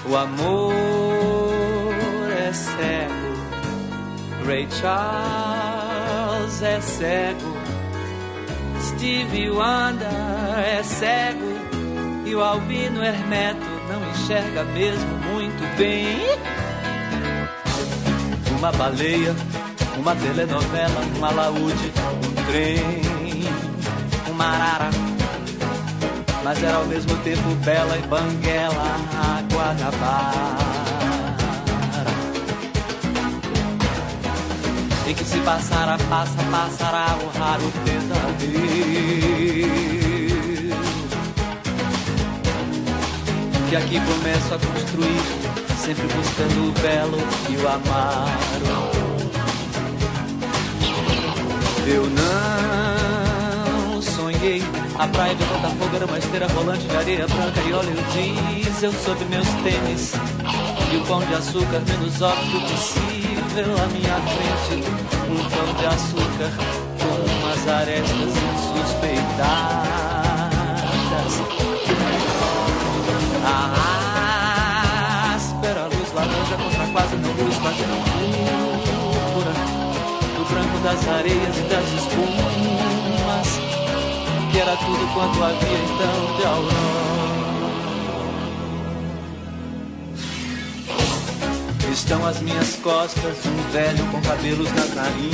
O 0.06 0.16
amor 0.16 0.72
é 2.30 2.52
cego, 2.52 3.34
Ray 4.46 4.68
Charles 4.70 5.53
é 6.64 6.80
cego, 6.80 7.56
Steve 8.80 9.50
Wonder 9.50 10.08
é 10.66 10.82
cego 10.82 11.54
e 12.24 12.34
o 12.34 12.42
Albino 12.42 13.04
Hermeto 13.04 13.66
não 13.88 14.10
enxerga 14.10 14.64
mesmo 14.64 15.10
muito 15.30 15.76
bem. 15.76 16.18
Uma 18.58 18.72
baleia, 18.72 19.34
uma 19.98 20.16
telenovela, 20.16 21.00
um 21.18 21.24
alaúde, 21.24 21.92
um 22.24 22.46
trem, 22.46 23.02
uma 24.30 24.46
arara. 24.46 24.90
Mas 26.42 26.62
era 26.62 26.76
ao 26.76 26.86
mesmo 26.86 27.14
tempo 27.18 27.54
bela 27.64 27.96
e 27.98 28.02
banguela, 28.06 28.96
água 29.38 29.74
na 29.74 30.83
E 35.06 35.12
que 35.12 35.22
se 35.22 35.38
passar 35.40 35.86
a 35.86 35.98
passa, 36.08 36.42
passará 36.50 37.18
o 37.22 37.28
raro 37.38 37.70
pesadelo. 37.84 38.54
Que 43.68 43.76
aqui 43.76 44.00
começo 44.00 44.54
a 44.54 44.58
construir, 44.58 45.20
sempre 45.76 46.06
buscando 46.06 46.68
o 46.68 46.72
belo 46.80 47.18
e 47.50 47.56
o 47.56 47.68
amaro. 47.68 48.94
Eu 51.86 52.08
não 52.08 54.00
sonhei. 54.00 54.62
A 54.98 55.06
praia 55.08 55.34
de 55.34 55.44
Botafogo 55.44 55.96
era 55.96 56.06
uma 56.06 56.18
esteira 56.18 56.46
rolante 56.46 56.86
de 56.86 56.96
areia 56.96 57.26
branca 57.26 57.60
e 57.60 57.72
óleo 57.74 57.94
diesel 58.14 58.92
sobre 58.92 59.26
meus 59.26 59.48
tênis. 59.62 60.14
E 60.90 60.96
o 60.96 61.04
pão 61.04 61.20
de 61.20 61.34
açúcar 61.34 61.82
menos 61.86 62.22
óbvio 62.22 62.60
possível 62.62 63.43
à 63.56 63.86
minha 63.86 64.16
frente 64.16 64.82
um 65.30 65.38
pão 65.48 65.74
de 65.78 65.86
açúcar 65.86 66.50
com 66.98 67.14
umas 67.30 67.68
arestas 67.68 68.34
insuspeitadas. 68.34 69.34
A 73.46 75.34
áspera 75.36 75.84
luz 75.84 76.12
laranja 76.12 76.56
contra 76.56 76.86
quase 76.88 77.14
não 77.16 77.30
luz, 77.30 77.56
quase 77.58 77.86
não 77.86 78.02
do 80.36 80.44
branco 80.52 80.78
das 80.82 81.06
areias 81.06 81.56
e 81.56 81.62
das 81.62 81.86
espumas, 81.92 83.48
que 84.50 84.58
era 84.58 84.76
tudo 84.78 85.14
quanto 85.14 85.44
havia 85.44 85.78
então 85.78 86.36
de 86.36 86.44
aurora. 86.44 87.13
Estão 91.94 92.26
as 92.26 92.40
minhas 92.40 92.74
costas, 92.82 93.36
um 93.46 93.70
velho 93.70 94.04
com 94.06 94.20
cabelos 94.20 94.68
nas 94.72 94.94
narinas. 94.94 95.24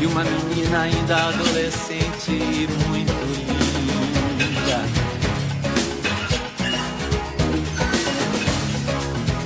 E 0.00 0.06
uma 0.06 0.22
menina 0.22 0.82
ainda 0.82 1.16
adolescente 1.16 2.30
e 2.30 2.68
muito 2.88 3.12
linda. 3.34 4.84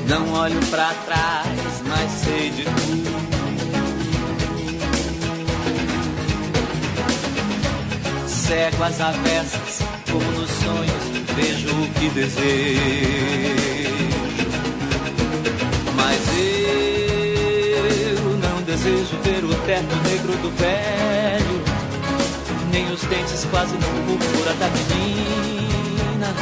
Não 0.06 0.32
olho 0.34 0.60
para 0.66 0.92
trás, 1.06 1.82
mas 1.86 2.10
sei 2.10 2.50
de 2.50 2.64
tudo. 2.64 3.18
Cego 8.28 8.84
as 8.84 9.00
avessas, 9.00 9.78
como 10.10 10.30
nos 10.32 10.50
sonhos 10.50 11.17
vejo 11.38 11.70
o 11.70 11.88
que 11.94 12.08
desejo. 12.10 12.48
Mas 15.94 16.20
eu 18.16 18.24
não 18.38 18.62
desejo 18.62 19.16
ver 19.22 19.44
o 19.44 19.54
teto 19.66 19.96
negro 20.08 20.32
do 20.38 20.50
velho, 20.56 21.62
nem 22.72 22.90
os 22.92 23.02
dentes 23.02 23.46
quase 23.50 23.74
no 23.74 23.88
púrpura 24.06 24.52
da 24.54 24.68
menina. 24.68 26.34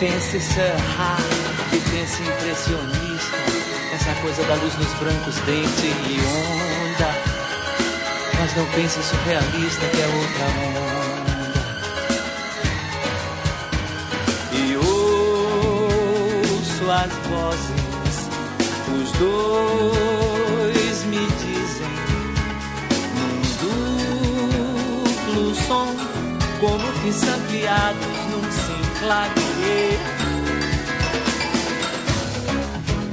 Pense 0.00 0.40
serrar 0.40 1.20
e 1.72 1.76
pense 1.76 2.22
impressionista, 2.22 3.36
essa 3.94 4.12
coisa 4.20 4.42
da 4.42 4.54
luz 4.54 4.74
nos 4.78 4.92
brancos, 4.94 5.36
dente 5.46 5.86
e 5.86 6.18
onda. 6.26 7.14
Mas 8.40 8.56
não 8.56 8.66
pense 8.74 9.00
surrealista 9.00 9.86
que 9.86 10.00
é 10.00 10.06
outra 10.06 10.46
onda. 10.66 10.91
As 16.92 17.10
vozes. 17.26 18.28
Os 18.94 19.08
dois 19.12 20.96
me 21.04 21.24
dizem 21.26 21.94
num 23.16 23.40
duplo 25.24 25.54
som, 25.54 25.88
como 26.60 26.86
que 27.00 27.10
ampliados 27.30 28.16
num 28.30 28.44
simplagueiro. 28.52 30.10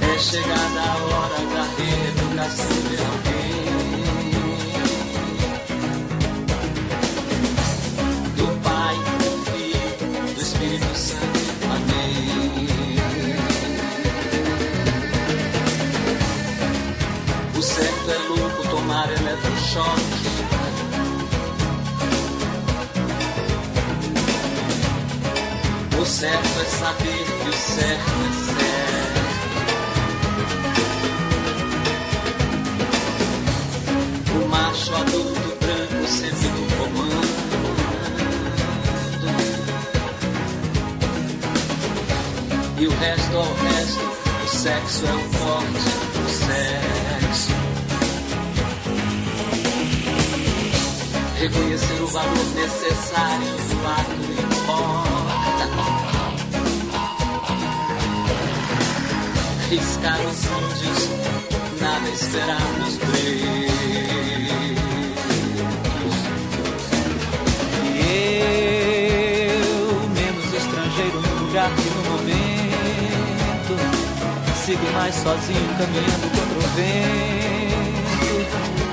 É 0.01 0.19
chegada 0.19 0.79
a 0.81 0.95
hora 0.97 1.39
da 1.55 1.63
reeducação 1.77 2.81
de 2.89 2.97
alguém. 3.05 3.63
Do 8.35 8.47
Pai, 8.61 8.95
do 9.19 9.31
Filho, 9.45 9.89
do 10.35 10.41
Espírito 10.41 10.95
Santo. 10.97 11.38
Eletrochoque. 19.69 20.01
O 25.99 26.05
certo 26.05 26.59
é 26.59 26.65
saber 26.65 27.25
que 27.25 27.49
o 27.49 27.53
certo 27.53 28.11
é 28.25 28.31
certo. 28.49 29.19
O 34.33 34.47
macho 34.47 34.95
adulto 34.95 35.57
branco 35.59 36.07
sempre 36.07 36.47
no 36.47 36.65
comando. 36.77 37.29
E 42.79 42.87
o 42.87 42.91
resto 42.91 43.37
ao 43.37 43.43
resto, 43.43 43.99
o 44.43 44.47
sexo 44.47 45.05
é 45.05 45.13
o 45.13 45.19
forte, 45.33 46.08
Reconhecer 51.39 52.01
o 52.01 52.07
valor 52.07 52.45
necessário 52.53 53.47
do 53.47 53.87
ato 53.87 54.11
importa. 54.43 55.69
Riscar 59.69 60.19
os 60.19 60.43
índios, 60.43 61.09
nada 61.79 62.09
esperar 62.09 62.59
nos 62.79 62.97
brilhos. 62.97 63.71
E 67.95 68.41
eu, 69.61 70.09
menos 70.09 70.53
estrangeiro 70.53 71.21
no 71.21 71.45
lugar 71.45 71.71
que 71.73 71.89
no 71.89 72.03
momento, 72.11 73.73
sigo 74.65 74.91
mais 74.91 75.15
sozinho 75.15 75.69
caminhando 75.77 76.27
contra 76.35 76.57
o 76.57 76.69
vento. 76.75 76.99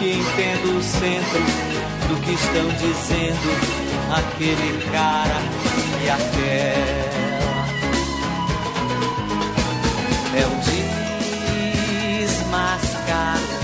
E 0.01 0.13
entendo 0.13 0.79
o 0.79 0.83
centro 0.85 1.76
do 2.09 2.17
que 2.23 2.33
estão 2.33 2.69
dizendo 2.79 3.51
aquele 4.13 4.71
cara 4.91 5.41
e 6.03 6.09
aquela. 6.09 7.27
É 10.35 10.47
um 10.47 10.59
desmascaro, 12.21 13.57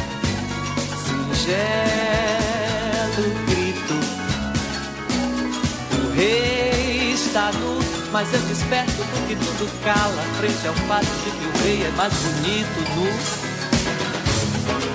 singelo 1.04 2.12
grito. 3.46 3.96
O 5.94 6.00
rei 6.14 7.12
está 7.12 7.52
nu, 7.52 7.78
mas 8.10 8.32
eu 8.32 8.40
desperto 8.40 8.92
do 8.92 9.26
que 9.28 9.36
tudo 9.36 9.68
cala. 9.84 10.22
Frente 10.38 10.66
ao 10.66 10.74
fato 10.86 11.06
de 11.24 11.30
que 11.30 11.44
o 11.46 11.52
rei 11.62 11.84
é 11.84 11.90
mais 11.90 12.12
bonito 12.14 12.80
nu. 12.96 13.51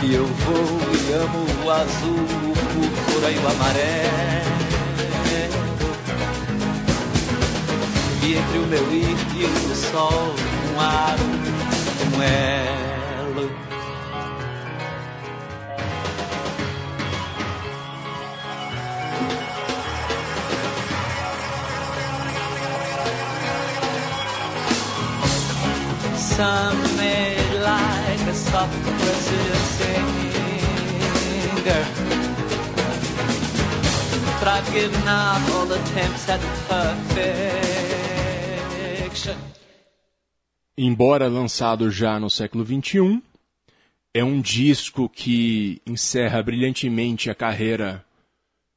E 0.10 0.14
eu 0.14 0.26
vou 0.26 0.56
e 0.56 1.12
amo 1.12 1.46
o 1.66 1.70
azul, 1.70 2.16
o 2.16 2.54
púrpura 2.54 3.30
e 3.30 3.38
o 3.40 3.48
amarelo. 3.50 4.48
E 8.24 8.36
entre 8.36 8.58
o 8.58 8.68
meu 8.68 8.94
ir 8.94 9.18
e 9.36 9.44
o 9.44 9.76
sol, 9.76 10.34
um 10.74 10.80
aro, 10.80 11.24
um 12.16 12.24
elo. 12.24 13.52
Some 26.16 26.97
singer. 30.08 31.84
But 34.40 34.48
I've 34.48 34.72
given 34.72 35.08
up 35.08 35.42
all 35.52 35.72
attempts 35.72 36.30
at 36.30 36.40
perfection. 36.68 37.28
Embora 40.78 41.28
lançado 41.28 41.90
já 41.90 42.20
no 42.20 42.30
século 42.30 42.64
XXI, 42.64 43.22
é 44.14 44.24
um 44.24 44.40
disco 44.40 45.10
que 45.10 45.82
encerra 45.86 46.42
brilhantemente 46.44 47.30
a 47.30 47.36
carreira 47.36 48.06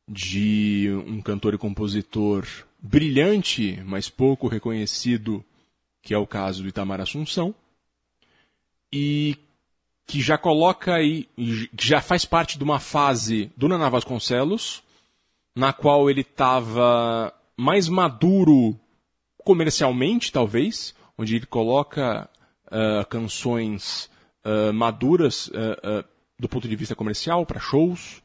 de 0.09 0.91
um 1.07 1.21
cantor 1.21 1.55
e 1.55 1.59
compositor 1.59 2.47
brilhante, 2.81 3.81
mas 3.85 4.09
pouco 4.09 4.49
reconhecido, 4.49 5.45
que 6.03 6.15
é 6.15 6.19
o 6.19 6.27
caso 6.27 6.63
do 6.63 6.69
Itamar 6.69 7.01
Assunção, 7.01 7.55
e 8.93 9.37
que 10.11 10.21
já 10.21 10.37
coloca 10.37 10.93
aí, 10.93 11.29
que 11.37 11.87
já 11.87 12.01
faz 12.01 12.25
parte 12.25 12.59
de 12.59 12.65
uma 12.65 12.81
fase 12.81 13.53
do 13.57 13.69
Naná 13.69 13.89
Vasconcelos, 13.89 14.83
na 15.55 15.73
qual 15.73 16.11
ele 16.11 16.23
estava 16.23 17.33
mais 17.57 17.89
maduro 17.89 18.77
comercialmente, 19.45 20.33
talvez, 20.33 20.97
onde 21.17 21.37
ele 21.37 21.47
coloca 21.47 22.29
uh, 22.67 23.07
canções 23.07 24.11
uh, 24.45 24.73
maduras 24.73 25.47
uh, 25.47 26.05
do 26.37 26.49
ponto 26.49 26.67
de 26.67 26.75
vista 26.75 26.97
comercial 26.97 27.47
para 27.47 27.61
shows 27.61 28.21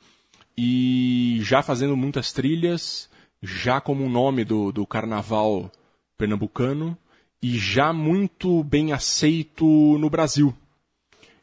e 0.58 1.38
já 1.41 1.62
fazendo 1.62 1.95
muitas 1.95 2.34
trilhas, 2.34 3.08
já 3.43 3.80
como 3.80 4.04
um 4.04 4.10
nome 4.10 4.43
do, 4.43 4.71
do 4.71 4.88
carnaval 4.88 5.71
pernambucano 6.17 6.98
e 7.43 7.60
já 7.60 7.93
muito 7.93 8.63
bem 8.63 8.91
aceito 8.91 9.65
no 10.00 10.10
Brasil. 10.10 10.52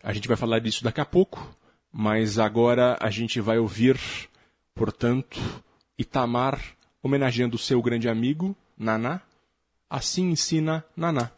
A 0.02 0.12
gente 0.12 0.26
vai 0.26 0.36
falar 0.36 0.58
disso 0.58 0.82
daqui 0.82 1.00
a 1.00 1.04
pouco, 1.04 1.56
mas 1.92 2.36
agora 2.36 2.98
a 3.00 3.08
gente 3.08 3.40
vai 3.40 3.58
ouvir, 3.58 3.96
portanto, 4.74 5.40
Itamar 5.96 6.60
homenageando 7.00 7.56
seu 7.56 7.80
grande 7.80 8.08
amigo, 8.08 8.56
Naná. 8.76 9.20
Assim 9.88 10.30
ensina 10.30 10.84
Naná. 10.96 11.30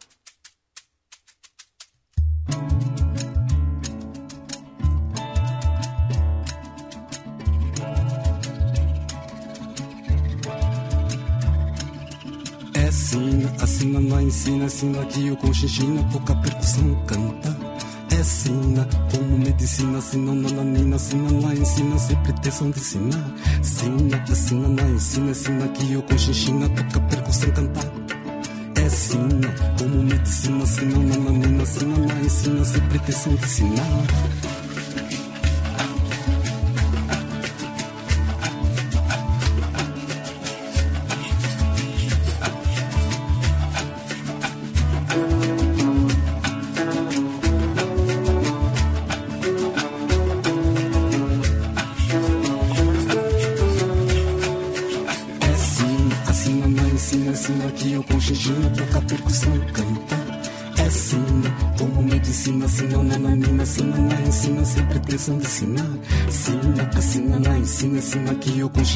É 12.73 12.91
sina, 12.91 13.63
assim 13.63 13.91
Naná 13.91 14.23
ensina, 14.23 14.65
ensina 14.65 15.05
que 15.05 15.29
o 15.29 15.37
conchinchina, 15.37 16.03
pouca 16.11 16.35
percussão 16.37 17.05
canta. 17.05 17.54
É 18.25 18.27
sina, 18.27 18.87
como 19.11 19.37
medicina, 19.37 20.01
sina, 20.01 20.33
nananina, 20.33 20.97
sina, 20.97 21.31
lá 21.45 21.53
ensina, 21.53 21.95
sem 21.99 22.15
pretensão 22.23 22.71
de 22.71 22.79
ensinar. 22.79 23.31
Sina, 23.61 24.23
assim 24.27 24.59
Naná 24.61 24.89
ensina, 24.89 25.29
ensina 25.29 25.67
que 25.67 25.95
o 25.95 26.01
conchinchina, 26.01 26.67
pouca 26.69 27.01
percussão 27.01 27.51
canta. 27.51 27.81
É 28.83 28.89
sina, 28.89 29.53
como 29.77 30.01
medicina, 30.01 30.65
sina, 30.65 30.97
nananina, 30.97 31.65
sina, 31.67 31.99
lá 31.99 32.19
ensina, 32.19 32.65
sem 32.65 32.81
pretensão 32.87 33.35
de 33.35 33.45
ensinar. 33.45 34.54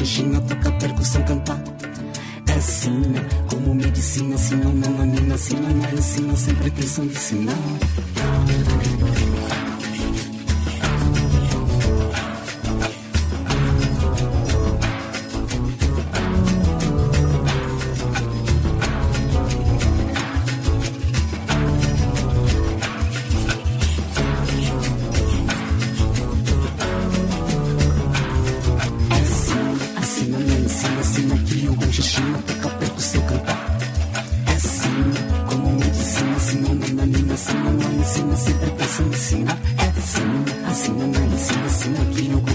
Que 0.00 0.04
o 0.04 0.06
conchinchina 0.06 0.59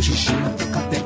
que 0.05 0.11
eu 0.11 0.15
com 1.01 1.04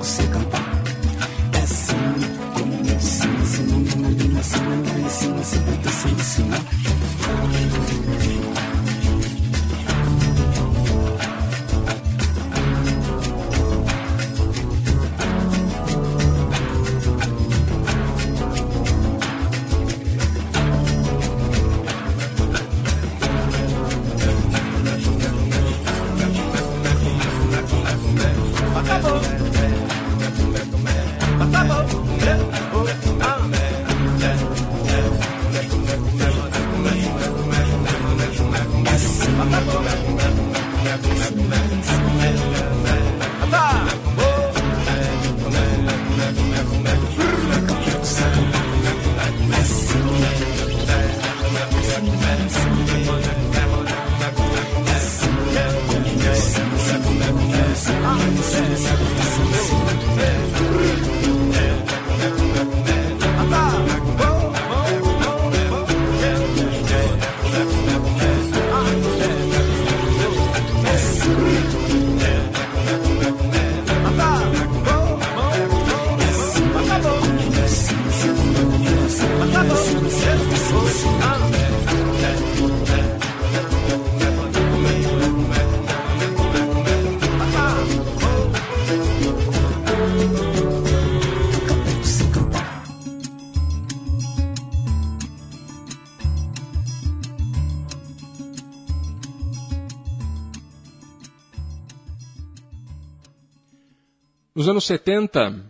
Nos 104.69 104.73
anos 104.73 104.85
70, 104.85 105.65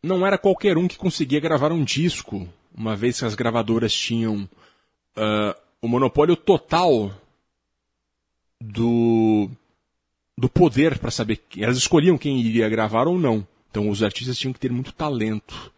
não 0.00 0.24
era 0.24 0.38
qualquer 0.38 0.78
um 0.78 0.86
que 0.86 0.96
conseguia 0.96 1.40
gravar 1.40 1.72
um 1.72 1.82
disco, 1.82 2.48
uma 2.72 2.94
vez 2.94 3.18
que 3.18 3.24
as 3.24 3.34
gravadoras 3.34 3.92
tinham 3.92 4.48
uh, 5.16 5.60
o 5.82 5.88
monopólio 5.88 6.36
total 6.36 7.12
do, 8.60 9.50
do 10.38 10.48
poder 10.48 10.96
para 11.00 11.10
saber. 11.10 11.42
Elas 11.58 11.76
escolhiam 11.76 12.16
quem 12.16 12.38
iria 12.40 12.68
gravar 12.68 13.08
ou 13.08 13.18
não. 13.18 13.44
Então 13.68 13.90
os 13.90 14.00
artistas 14.00 14.38
tinham 14.38 14.52
que 14.52 14.60
ter 14.60 14.70
muito 14.70 14.92
talento 14.92 15.72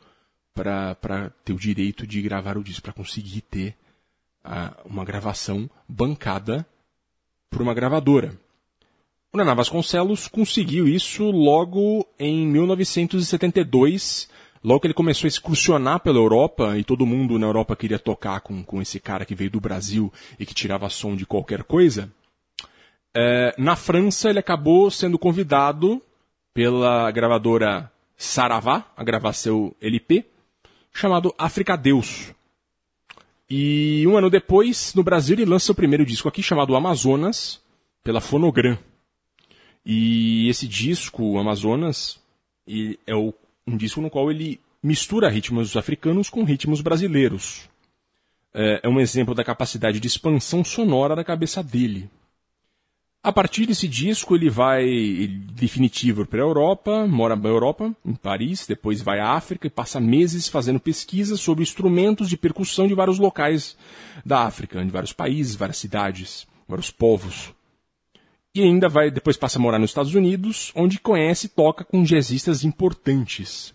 para 0.53 1.33
ter 1.43 1.55
o 1.55 1.59
direito 1.59 2.07
de 2.07 2.21
gravar 2.21 2.59
o 2.59 2.63
disco, 2.63 2.83
para 2.83 2.93
conseguir 2.93 3.41
ter 3.41 3.75
uh, 4.45 4.77
uma 4.85 5.07
gravação 5.07 5.71
bancada 5.89 6.67
por 7.49 7.63
uma 7.63 7.73
gravadora. 7.73 8.39
O 9.37 9.39
Naná 9.39 9.53
Vasconcelos 9.53 10.29
conseguiu 10.29 10.89
isso 10.89 11.31
logo 11.31 12.07
em 12.19 12.47
1972, 12.47 14.31
logo 14.65 14.81
que 14.81 14.87
ele 14.87 14.95
começou 14.95 15.27
a 15.27 15.29
excursionar 15.29 16.01
pela 16.01 16.17
Europa, 16.17 16.79
e 16.79 16.83
todo 16.83 17.05
mundo 17.05 17.39
na 17.39 17.47
Europa 17.47 17.77
queria 17.77 17.99
tocar 17.99 18.41
com, 18.41 18.65
com 18.65 18.81
esse 18.81 18.99
cara 18.99 19.27
que 19.27 19.35
veio 19.35 19.51
do 19.51 19.61
Brasil 19.61 20.11
e 20.41 20.47
que 20.47 20.55
tirava 20.55 20.89
som 20.89 21.15
de 21.15 21.27
qualquer 21.27 21.65
coisa. 21.65 22.11
É, 23.15 23.55
na 23.59 23.77
França, 23.77 24.31
ele 24.31 24.39
acabou 24.39 24.91
sendo 24.91 25.19
convidado 25.19 26.01
pela 26.55 27.11
gravadora 27.11 27.93
Saravá 28.17 28.87
a 28.97 29.05
gravar 29.05 29.35
seu 29.35 29.77
LP, 29.83 30.25
chamado 30.95 31.35
África 31.37 31.77
Deus. 31.77 32.33
E 33.51 34.03
um 34.07 34.17
ano 34.17 34.31
depois, 34.31 34.95
no 34.95 35.03
Brasil, 35.03 35.35
ele 35.35 35.45
lança 35.45 35.73
o 35.73 35.75
primeiro 35.75 36.07
disco 36.07 36.27
aqui, 36.27 36.43
chamado 36.43 36.75
Amazonas, 36.75 37.61
pela 38.03 38.23
Fonogram. 38.23 38.79
E 39.89 40.49
esse 40.49 40.67
disco, 40.67 41.39
Amazonas, 41.39 42.19
é 43.07 43.15
um 43.15 43.77
disco 43.77 44.01
no 44.01 44.11
qual 44.11 44.33
ele 44.33 44.61
mistura 44.83 45.31
ritmos 45.31 45.77
africanos 45.77 46.29
com 46.29 46.43
ritmos 46.43 46.81
brasileiros. 46.81 47.71
É, 48.53 48.81
é 48.83 48.89
um 48.89 48.99
exemplo 48.99 49.33
da 49.33 49.45
capacidade 49.45 50.01
de 50.01 50.09
expansão 50.09 50.65
sonora 50.65 51.15
da 51.15 51.23
cabeça 51.23 51.63
dele. 51.63 52.11
A 53.23 53.33
partir 53.33 53.67
desse 53.67 53.87
disco, 53.87 54.35
ele 54.35 54.51
vai 54.51 55.29
definitivo 55.53 56.27
para 56.27 56.41
a 56.41 56.47
Europa, 56.47 57.07
mora 57.07 57.37
na 57.37 57.49
Europa, 57.49 57.95
em 58.05 58.15
Paris, 58.15 58.67
depois 58.67 59.03
vai 59.03 59.21
à 59.21 59.31
África 59.31 59.69
e 59.69 59.71
passa 59.71 60.01
meses 60.01 60.49
fazendo 60.49 60.81
pesquisas 60.81 61.39
sobre 61.39 61.63
instrumentos 61.63 62.29
de 62.29 62.37
percussão 62.37 62.89
de 62.89 62.95
vários 62.95 63.21
locais 63.21 63.77
da 64.25 64.43
África, 64.43 64.85
de 64.85 64.91
vários 64.91 65.13
países, 65.13 65.55
várias 65.55 65.77
cidades, 65.77 66.45
vários 66.69 66.91
povos. 66.91 67.53
E 68.57 68.63
ainda 68.63 68.89
vai, 68.89 69.11
depois 69.11 69.37
passa 69.37 69.59
a 69.59 69.61
morar 69.61 69.79
nos 69.79 69.91
Estados 69.91 70.15
Unidos, 70.15 70.73
onde 70.75 70.99
conhece 70.99 71.45
e 71.45 71.51
toca 71.51 71.85
com 71.85 72.03
jazzistas 72.03 72.65
importantes. 72.65 73.75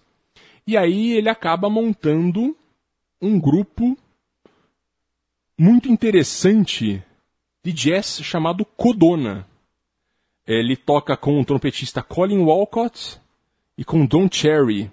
E 0.65 0.75
aí 0.75 1.11
ele 1.11 1.29
acaba 1.29 1.69
montando 1.69 2.57
um 3.21 3.39
grupo 3.39 3.95
muito 5.55 5.87
interessante 5.87 6.99
de 7.63 7.71
jazz 7.71 8.21
chamado 8.23 8.65
Codona. 8.65 9.47
Ele 10.47 10.75
toca 10.75 11.15
com 11.15 11.39
o 11.39 11.45
trompetista 11.45 12.01
Colin 12.01 12.39
Walcott 12.39 13.21
e 13.77 13.85
com 13.85 14.03
Don 14.03 14.27
Cherry. 14.31 14.89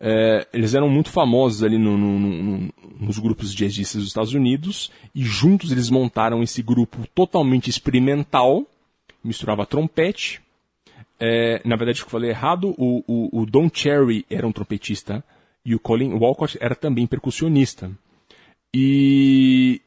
É, 0.00 0.44
eles 0.52 0.74
eram 0.74 0.88
muito 0.88 1.10
famosos 1.10 1.62
ali 1.62 1.78
no, 1.78 1.96
no, 1.96 2.18
no, 2.18 2.74
nos 2.98 3.20
grupos 3.20 3.54
jazzistas 3.54 4.00
dos 4.00 4.08
Estados 4.08 4.34
Unidos 4.34 4.90
e 5.14 5.22
juntos 5.22 5.70
eles 5.70 5.88
montaram 5.88 6.42
esse 6.42 6.60
grupo 6.64 7.06
totalmente 7.14 7.70
experimental 7.70 8.66
misturava 9.28 9.66
trompete. 9.66 10.40
É, 11.20 11.60
na 11.64 11.76
verdade, 11.76 12.00
eu 12.00 12.08
falei 12.08 12.30
errado, 12.30 12.74
o, 12.78 13.04
o, 13.06 13.42
o, 13.42 13.46
Don 13.46 13.68
Cherry 13.72 14.24
era 14.30 14.46
um 14.46 14.52
trompetista 14.52 15.22
e 15.64 15.74
o 15.74 15.80
Colin 15.80 16.14
Walcott 16.14 16.56
era 16.60 16.74
também 16.74 17.06
percussionista. 17.06 17.90
E 18.74 19.80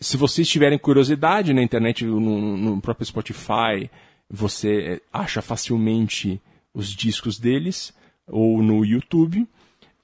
se 0.00 0.16
vocês 0.16 0.48
tiverem 0.48 0.78
curiosidade 0.78 1.52
na 1.52 1.62
internet, 1.62 2.04
no, 2.04 2.20
no 2.56 2.80
próprio 2.80 3.06
Spotify, 3.06 3.90
você 4.30 5.00
acha 5.12 5.42
facilmente 5.42 6.40
os 6.72 6.94
discos 6.94 7.38
deles, 7.38 7.92
ou 8.26 8.62
no 8.62 8.84
YouTube. 8.84 9.46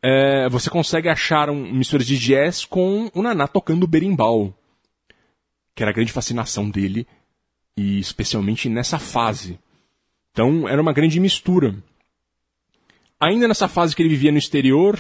É, 0.03 0.49
você 0.49 0.69
consegue 0.69 1.09
achar 1.09 1.49
um 1.49 1.73
mistura 1.73 2.03
de 2.03 2.19
jazz 2.19 2.65
com 2.65 3.11
o 3.15 3.23
Naná 3.23 3.47
tocando 3.47 3.87
berimbau, 3.87 4.53
que 5.75 5.83
era 5.83 5.91
a 5.91 5.95
grande 5.95 6.13
fascinação 6.13 6.69
dele 6.69 7.07
e 7.77 7.99
especialmente 7.99 8.69
nessa 8.69 8.99
fase. 8.99 9.59
Então 10.33 10.69
era 10.69 10.81
uma 10.81 10.93
grande 10.93 11.21
mistura. 11.21 11.75
Ainda 13.21 13.49
nessa 13.49 13.69
fase 13.69 13.95
que 13.95 14.03
ele 14.03 14.09
vivia 14.11 14.33
no 14.33 14.39
exterior, 14.39 14.99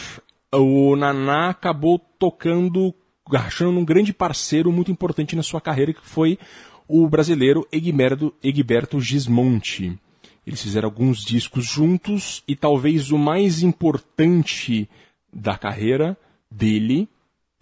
o 0.52 0.96
Naná 0.96 1.50
acabou 1.50 1.98
tocando, 1.98 2.94
achando 3.32 3.78
um 3.78 3.84
grande 3.84 4.12
parceiro 4.12 4.72
muito 4.72 4.90
importante 4.90 5.36
na 5.36 5.42
sua 5.42 5.60
carreira, 5.60 5.92
que 5.92 6.06
foi 6.06 6.38
o 6.86 7.08
brasileiro 7.08 7.66
Egberto, 7.72 8.32
Egberto 8.42 9.00
Gismonti. 9.00 9.98
Eles 10.46 10.62
fizeram 10.62 10.88
alguns 10.88 11.24
discos 11.24 11.64
juntos 11.64 12.42
e 12.46 12.54
talvez 12.54 13.10
o 13.10 13.18
mais 13.18 13.62
importante 13.62 14.88
da 15.32 15.56
carreira 15.56 16.16
dele, 16.50 17.08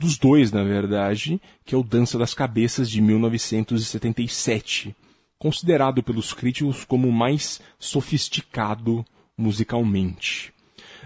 dos 0.02 0.18
dois 0.18 0.52
na 0.52 0.62
verdade, 0.62 1.40
que 1.64 1.74
é 1.74 1.78
o 1.78 1.82
Dança 1.82 2.18
das 2.18 2.34
Cabeças 2.34 2.90
de 2.90 3.00
1977 3.00 4.94
considerado 5.38 6.04
pelos 6.04 6.32
críticos 6.32 6.84
como 6.84 7.08
o 7.08 7.12
mais 7.12 7.60
sofisticado 7.76 9.04
musicalmente. 9.36 10.52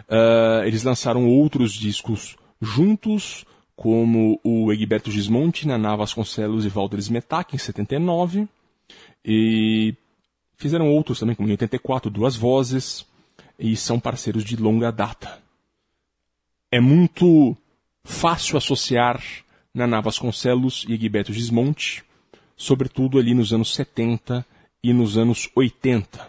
Uh, 0.02 0.62
eles 0.66 0.82
lançaram 0.82 1.26
outros 1.26 1.72
discos 1.72 2.36
juntos, 2.60 3.46
como 3.74 4.38
o 4.44 4.70
Egberto 4.70 5.10
Gismonti, 5.10 5.66
Naná 5.66 5.96
Vasconcelos 5.96 6.66
e 6.66 6.68
Valdir 6.68 6.98
Smetak, 6.98 7.54
em 7.54 7.58
79. 7.58 8.46
E 9.24 9.94
Fizeram 10.56 10.90
outros 10.90 11.20
também, 11.20 11.36
como 11.36 11.48
em 11.48 11.52
84, 11.52 12.10
Duas 12.10 12.34
Vozes, 12.34 13.06
e 13.58 13.76
são 13.76 14.00
parceiros 14.00 14.42
de 14.42 14.56
longa 14.56 14.90
data. 14.90 15.38
É 16.70 16.80
muito 16.80 17.56
fácil 18.06 18.56
associar 18.56 19.22
Naná 19.74 20.00
Vasconcelos 20.00 20.86
e 20.88 20.94
Egberto 20.94 21.32
Gismonte, 21.32 22.02
sobretudo 22.56 23.18
ali 23.18 23.34
nos 23.34 23.52
anos 23.52 23.74
70 23.74 24.46
e 24.82 24.92
nos 24.92 25.18
anos 25.18 25.50
80. 25.54 26.28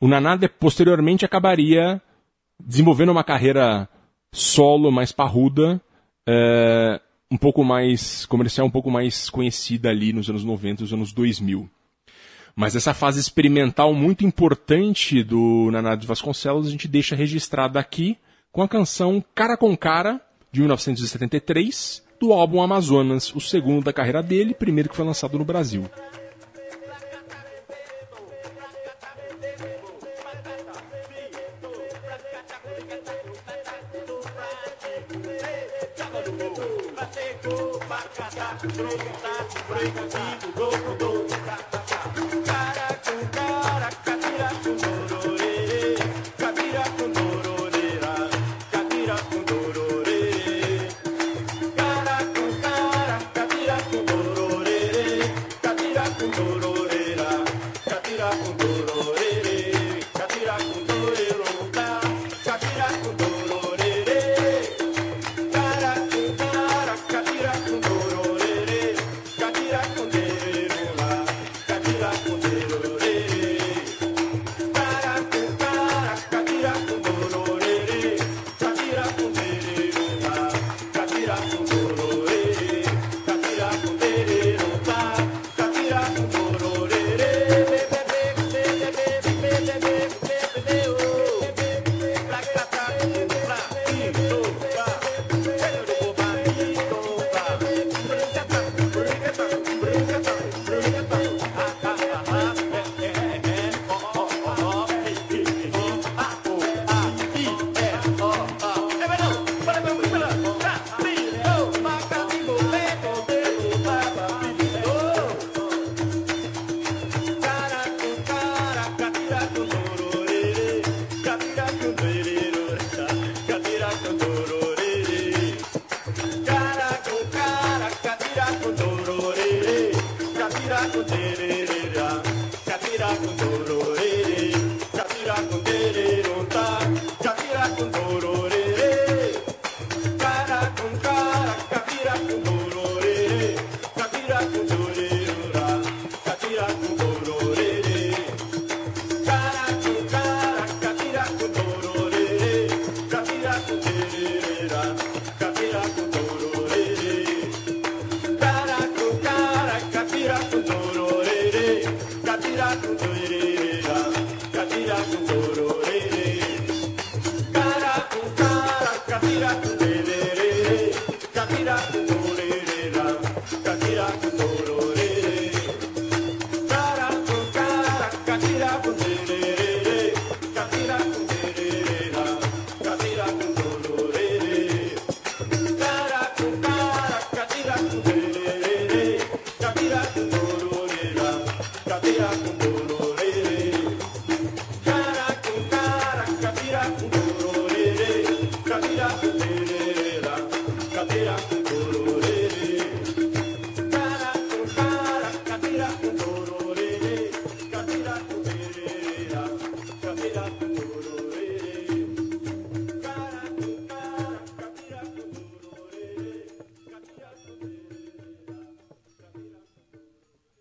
O 0.00 0.08
Naná 0.08 0.38
posteriormente 0.48 1.24
acabaria 1.24 2.00
desenvolvendo 2.58 3.10
uma 3.10 3.24
carreira 3.24 3.88
solo 4.32 4.90
mais 4.90 5.12
parruda, 5.12 5.80
é, 6.26 7.00
um 7.30 7.36
pouco 7.36 7.62
mais 7.64 8.24
comercial, 8.26 8.66
um 8.66 8.70
pouco 8.70 8.90
mais 8.90 9.28
conhecida 9.28 9.90
ali 9.90 10.12
nos 10.12 10.30
anos 10.30 10.44
90 10.44 10.80
e 10.80 10.84
nos 10.84 10.92
anos 10.92 11.12
2000. 11.12 11.68
Mas 12.54 12.76
essa 12.76 12.94
fase 12.94 13.20
experimental 13.20 13.92
muito 13.92 14.24
importante 14.24 15.22
do 15.22 15.70
Naná 15.70 15.94
de 15.94 16.06
Vasconcelos 16.06 16.66
a 16.66 16.70
gente 16.70 16.88
deixa 16.88 17.14
registrada 17.14 17.78
aqui 17.78 18.16
com 18.52 18.62
a 18.62 18.68
canção 18.68 19.22
Cara 19.34 19.56
com 19.56 19.76
Cara, 19.76 20.20
de 20.52 20.60
1973, 20.60 22.02
do 22.18 22.32
álbum 22.32 22.60
Amazonas, 22.60 23.34
o 23.34 23.40
segundo 23.40 23.84
da 23.84 23.92
carreira 23.92 24.22
dele, 24.22 24.52
primeiro 24.52 24.88
que 24.88 24.96
foi 24.96 25.04
lançado 25.04 25.38
no 25.38 25.44
Brasil. 25.44 25.88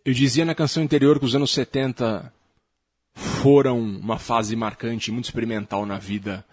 Eu 0.10 0.14
dizia 0.16 0.44
na 0.44 0.56
canção 0.56 0.82
anterior 0.82 1.20
que 1.20 1.26
os 1.26 1.36
anos 1.36 1.52
70 1.52 2.34
foram 3.14 3.80
uma 3.80 4.18
fase 4.18 4.56
marcante, 4.56 5.12
muito 5.12 5.26
experimental 5.26 5.86
na 5.86 6.00
vida 6.00 6.44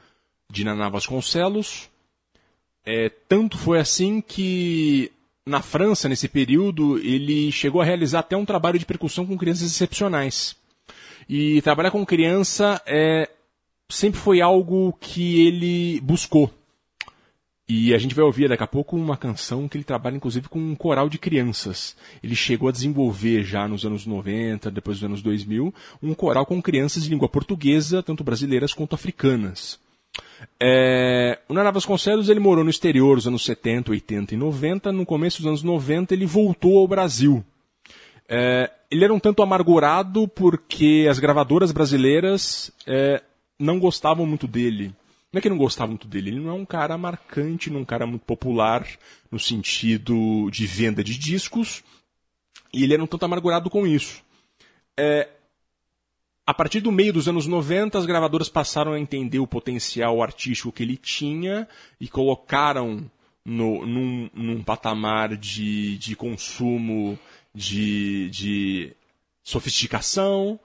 de 0.53 0.63
Naná 0.63 0.91
Vasconcelos. 0.91 1.89
É, 2.85 3.09
tanto 3.27 3.57
foi 3.57 3.81
assim 3.81 4.21
que 4.21 5.11
na 5.47 5.63
França, 5.63 6.07
nesse 6.07 6.29
período, 6.29 6.99
ele 6.99 7.51
chegou 7.51 7.81
a 7.81 7.85
realizar 7.87 8.19
até 8.19 8.37
um 8.37 8.45
trabalho 8.45 8.79
de 8.79 8.85
percussão 8.85 9.25
com 9.25 9.39
crianças 9.39 9.71
excepcionais. 9.71 10.55
E 11.27 11.63
trabalhar 11.63 11.93
com 11.93 12.05
criança 12.05 12.83
é, 12.85 13.27
sempre 13.89 14.21
foi 14.21 14.43
algo 14.43 14.93
que 15.01 15.47
ele 15.47 15.99
buscou. 16.03 16.53
E 17.69 17.93
a 17.93 17.99
gente 17.99 18.15
vai 18.15 18.25
ouvir 18.25 18.49
daqui 18.49 18.63
a 18.63 18.67
pouco 18.67 18.97
uma 18.97 19.17
canção 19.17 19.67
que 19.67 19.77
ele 19.77 19.83
trabalha 19.83 20.17
inclusive 20.17 20.49
com 20.49 20.59
um 20.59 20.77
coral 20.77 21.09
de 21.09 21.19
crianças. 21.19 21.97
Ele 22.23 22.37
chegou 22.37 22.69
a 22.69 22.73
desenvolver 22.73 23.43
já 23.43 23.67
nos 23.67 23.85
anos 23.85 24.07
90, 24.07 24.71
depois 24.71 24.99
dos 24.99 25.05
anos 25.05 25.21
2000, 25.21 25.75
um 26.01 26.15
coral 26.15 26.47
com 26.47 26.63
crianças 26.63 27.03
de 27.03 27.11
língua 27.11 27.29
portuguesa, 27.29 28.05
tanto 28.05 28.23
brasileiras 28.23 28.73
quanto 28.73 28.95
africanas. 28.95 29.81
É... 30.61 31.41
O 31.49 31.55
Naná 31.55 31.73
Vasconcelos 31.73 32.29
ele 32.29 32.39
morou 32.39 32.63
no 32.63 32.71
exterior 32.71 33.17
nos 33.17 33.27
anos 33.27 33.45
70, 33.45 33.91
80 33.91 34.35
e 34.35 34.37
90. 34.37 34.93
No 34.93 35.05
começo 35.05 35.39
dos 35.39 35.49
anos 35.49 35.63
90 35.65 36.15
ele 36.15 36.25
voltou 36.25 36.79
ao 36.79 36.87
Brasil. 36.87 37.45
É... 38.29 38.71
Ele 38.89 39.03
era 39.03 39.13
um 39.13 39.19
tanto 39.19 39.43
amargurado 39.43 40.29
porque 40.29 41.09
as 41.11 41.19
gravadoras 41.19 41.73
brasileiras 41.73 42.71
é... 42.87 43.21
não 43.59 43.81
gostavam 43.81 44.25
muito 44.25 44.47
dele 44.47 44.95
não 45.37 45.39
é 45.39 45.43
que 45.43 45.51
não 45.51 45.59
gostava 45.59 45.91
muito 45.91 46.09
dele, 46.09 46.31
ele 46.31 46.41
não 46.41 46.49
é 46.49 46.55
um 46.55 46.65
cara 46.65 46.97
marcante, 46.97 47.69
não 47.69 47.81
é 47.81 47.83
um 47.83 47.85
cara 47.85 48.07
muito 48.07 48.25
popular 48.25 48.89
no 49.31 49.39
sentido 49.39 50.49
de 50.51 50.67
venda 50.67 51.05
de 51.05 51.19
discos, 51.19 51.85
e 52.73 52.83
ele 52.83 52.95
era 52.95 53.05
um 53.05 53.07
tanto 53.07 53.27
amargurado 53.27 53.69
com 53.69 53.87
isso. 53.87 54.23
É, 54.99 55.29
a 56.47 56.55
partir 56.55 56.81
do 56.81 56.91
meio 56.91 57.13
dos 57.13 57.29
anos 57.29 57.47
90, 57.47 57.99
as 57.99 58.07
gravadoras 58.07 58.49
passaram 58.49 58.95
a 58.95 58.99
entender 58.99 59.39
o 59.39 59.47
potencial 59.47 60.23
artístico 60.23 60.73
que 60.73 60.83
ele 60.83 60.97
tinha 60.97 61.69
e 62.01 62.09
colocaram 62.09 63.11
no, 63.45 63.85
num, 63.85 64.31
num 64.33 64.65
patamar 64.65 65.37
de, 65.37 65.99
de 65.99 66.17
consumo, 66.17 67.19
de, 67.55 68.31
de 68.31 68.97
sofisticação. 69.43 70.59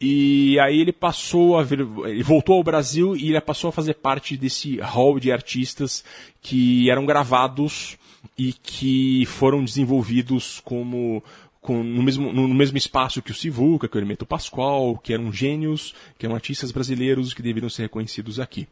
E 0.00 0.58
aí 0.58 0.80
ele 0.80 0.92
passou 0.92 1.56
a 1.56 1.62
ver, 1.62 1.80
ele 1.80 2.22
voltou 2.22 2.56
ao 2.56 2.64
Brasil 2.64 3.16
e 3.16 3.30
ele 3.30 3.40
passou 3.40 3.68
a 3.68 3.72
fazer 3.72 3.94
parte 3.94 4.36
desse 4.36 4.78
hall 4.80 5.18
de 5.20 5.30
artistas 5.30 6.04
que 6.42 6.90
eram 6.90 7.06
gravados 7.06 7.96
e 8.36 8.52
que 8.52 9.24
foram 9.26 9.64
desenvolvidos 9.64 10.60
como 10.64 11.22
com, 11.60 11.82
no, 11.82 12.02
mesmo, 12.02 12.30
no, 12.30 12.46
mesmo 12.48 12.76
espaço 12.76 13.22
que 13.22 13.30
o 13.30 13.34
Sivuca, 13.34 13.88
que 13.88 13.96
o 13.96 13.98
Hermeto 13.98 14.26
Pascoal, 14.26 14.98
que 14.98 15.14
eram 15.14 15.32
gênios, 15.32 15.94
que 16.18 16.26
eram 16.26 16.34
artistas 16.34 16.70
brasileiros 16.70 17.32
que 17.32 17.40
deveriam 17.40 17.70
ser 17.70 17.82
reconhecidos 17.82 18.38
aqui. 18.38 18.68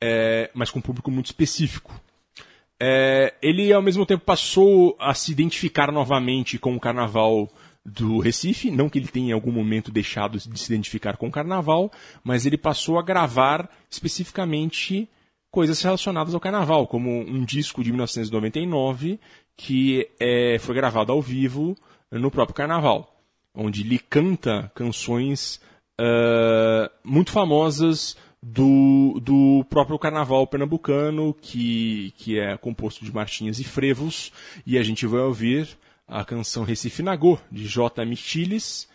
É, 0.00 0.50
mas 0.52 0.68
com 0.68 0.80
um 0.80 0.82
público 0.82 1.12
muito 1.12 1.26
específico. 1.26 1.94
É, 2.80 3.34
ele, 3.40 3.72
ao 3.72 3.80
mesmo 3.80 4.04
tempo, 4.04 4.24
passou 4.24 4.96
a 4.98 5.14
se 5.14 5.30
identificar 5.30 5.92
novamente 5.92 6.58
com 6.58 6.74
o 6.74 6.80
carnaval 6.80 7.48
do 7.84 8.18
Recife, 8.18 8.70
não 8.70 8.88
que 8.88 8.98
ele 8.98 9.08
tenha 9.08 9.30
em 9.30 9.32
algum 9.32 9.50
momento 9.50 9.90
deixado 9.90 10.38
de 10.38 10.58
se 10.58 10.72
identificar 10.72 11.16
com 11.16 11.28
o 11.28 11.32
carnaval, 11.32 11.90
mas 12.22 12.46
ele 12.46 12.56
passou 12.56 12.98
a 12.98 13.02
gravar 13.02 13.68
especificamente 13.90 15.08
coisas 15.50 15.82
relacionadas 15.82 16.32
ao 16.32 16.40
carnaval, 16.40 16.86
como 16.86 17.10
um 17.10 17.44
disco 17.44 17.82
de 17.82 17.90
1999 17.90 19.18
que 19.56 20.08
é, 20.18 20.58
foi 20.58 20.74
gravado 20.74 21.12
ao 21.12 21.20
vivo 21.20 21.76
no 22.10 22.30
próprio 22.30 22.54
carnaval, 22.54 23.20
onde 23.54 23.82
ele 23.82 23.98
canta 23.98 24.70
canções 24.74 25.60
uh, 26.00 26.90
muito 27.04 27.30
famosas 27.30 28.16
do, 28.42 29.20
do 29.22 29.64
próprio 29.68 29.98
carnaval 29.98 30.46
pernambucano, 30.46 31.34
que, 31.34 32.12
que 32.16 32.38
é 32.38 32.56
composto 32.56 33.04
de 33.04 33.14
marchinhas 33.14 33.60
e 33.60 33.64
frevos, 33.64 34.32
e 34.66 34.76
a 34.76 34.82
gente 34.82 35.06
vai 35.06 35.20
ouvir 35.20 35.68
a 36.12 36.24
canção 36.26 36.62
Recife 36.62 37.02
Nagô, 37.02 37.38
de 37.50 37.66
J. 37.66 38.04
Michiles, 38.04 38.86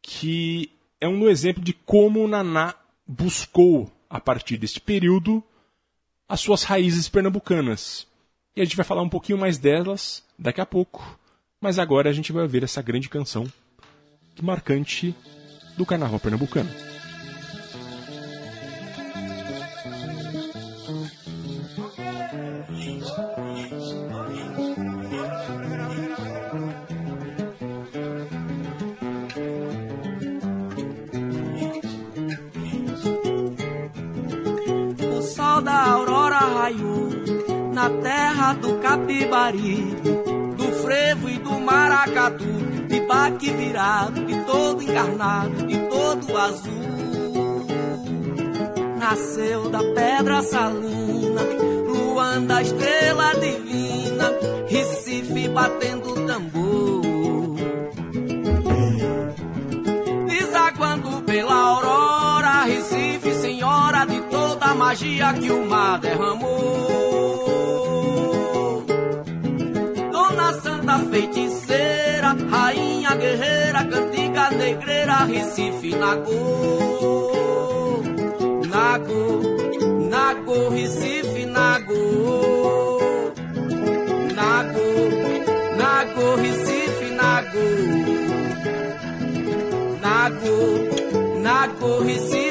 que 0.00 0.70
é 0.98 1.06
um 1.06 1.28
exemplo 1.28 1.62
de 1.62 1.74
como 1.74 2.24
o 2.24 2.28
Naná 2.28 2.74
buscou, 3.06 3.92
a 4.08 4.18
partir 4.18 4.56
deste 4.56 4.80
período, 4.80 5.44
as 6.26 6.40
suas 6.40 6.62
raízes 6.64 7.10
pernambucanas. 7.10 8.06
E 8.56 8.62
a 8.62 8.64
gente 8.64 8.76
vai 8.76 8.86
falar 8.86 9.02
um 9.02 9.08
pouquinho 9.08 9.38
mais 9.38 9.58
delas 9.58 10.24
daqui 10.38 10.60
a 10.62 10.66
pouco. 10.66 11.18
Mas 11.60 11.78
agora 11.78 12.08
a 12.08 12.12
gente 12.12 12.32
vai 12.32 12.42
ouvir 12.42 12.64
essa 12.64 12.80
grande 12.80 13.08
canção 13.08 13.46
marcante 14.42 15.14
do 15.76 15.84
carnaval 15.84 16.18
pernambucano. 16.18 16.91
Na 37.72 37.88
terra 37.88 38.52
do 38.54 38.78
Capibaribe 38.78 40.32
frevo 40.82 41.28
e 41.30 41.38
do 41.38 41.60
maracatu, 41.60 42.44
de 42.88 43.00
baque 43.00 43.50
virado, 43.50 44.24
de 44.26 44.34
todo 44.44 44.82
encarnado, 44.82 45.66
de 45.66 45.78
todo 45.88 46.36
azul. 46.36 47.66
Nasceu 48.98 49.70
da 49.70 49.78
pedra 49.78 50.42
salina, 50.42 51.42
Luanda, 51.86 52.62
estrela 52.62 53.34
divina, 53.34 54.30
Recife 54.68 55.48
batendo 55.48 56.26
tambor. 56.26 57.02
Desaguando 60.28 61.22
pela 61.22 61.54
aurora, 61.54 62.64
Recife, 62.64 63.34
senhora 63.34 64.04
de 64.04 64.20
toda 64.22 64.66
a 64.66 64.74
magia 64.74 65.32
que 65.34 65.50
o 65.50 65.64
mar 65.66 65.98
derramou. 66.00 67.11
Feiticeira, 71.22 72.34
rainha 72.50 73.14
guerreira, 73.14 73.84
cantiga 73.84 74.50
negreira, 74.50 75.24
Recife, 75.24 75.94
Nagô. 75.94 78.02
Nagô, 78.68 79.40
Nagô, 80.10 80.68
Recife, 80.70 81.46
Nagô. 81.46 82.98
Nagô, 84.34 84.88
Nagô, 85.76 86.34
Recife, 86.36 87.10
Nagô. 87.14 87.68
Nagô, 90.00 90.56
Nagô, 91.40 92.00
Recife, 92.02 92.41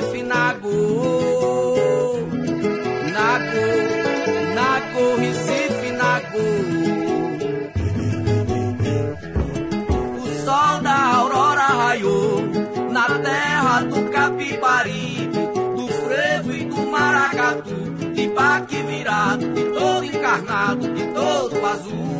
baque 18.34 18.82
virado, 18.84 19.48
de 19.54 19.64
todo 19.66 20.04
encarnado, 20.04 20.88
de 20.94 21.04
todo 21.08 21.66
azul. 21.66 22.12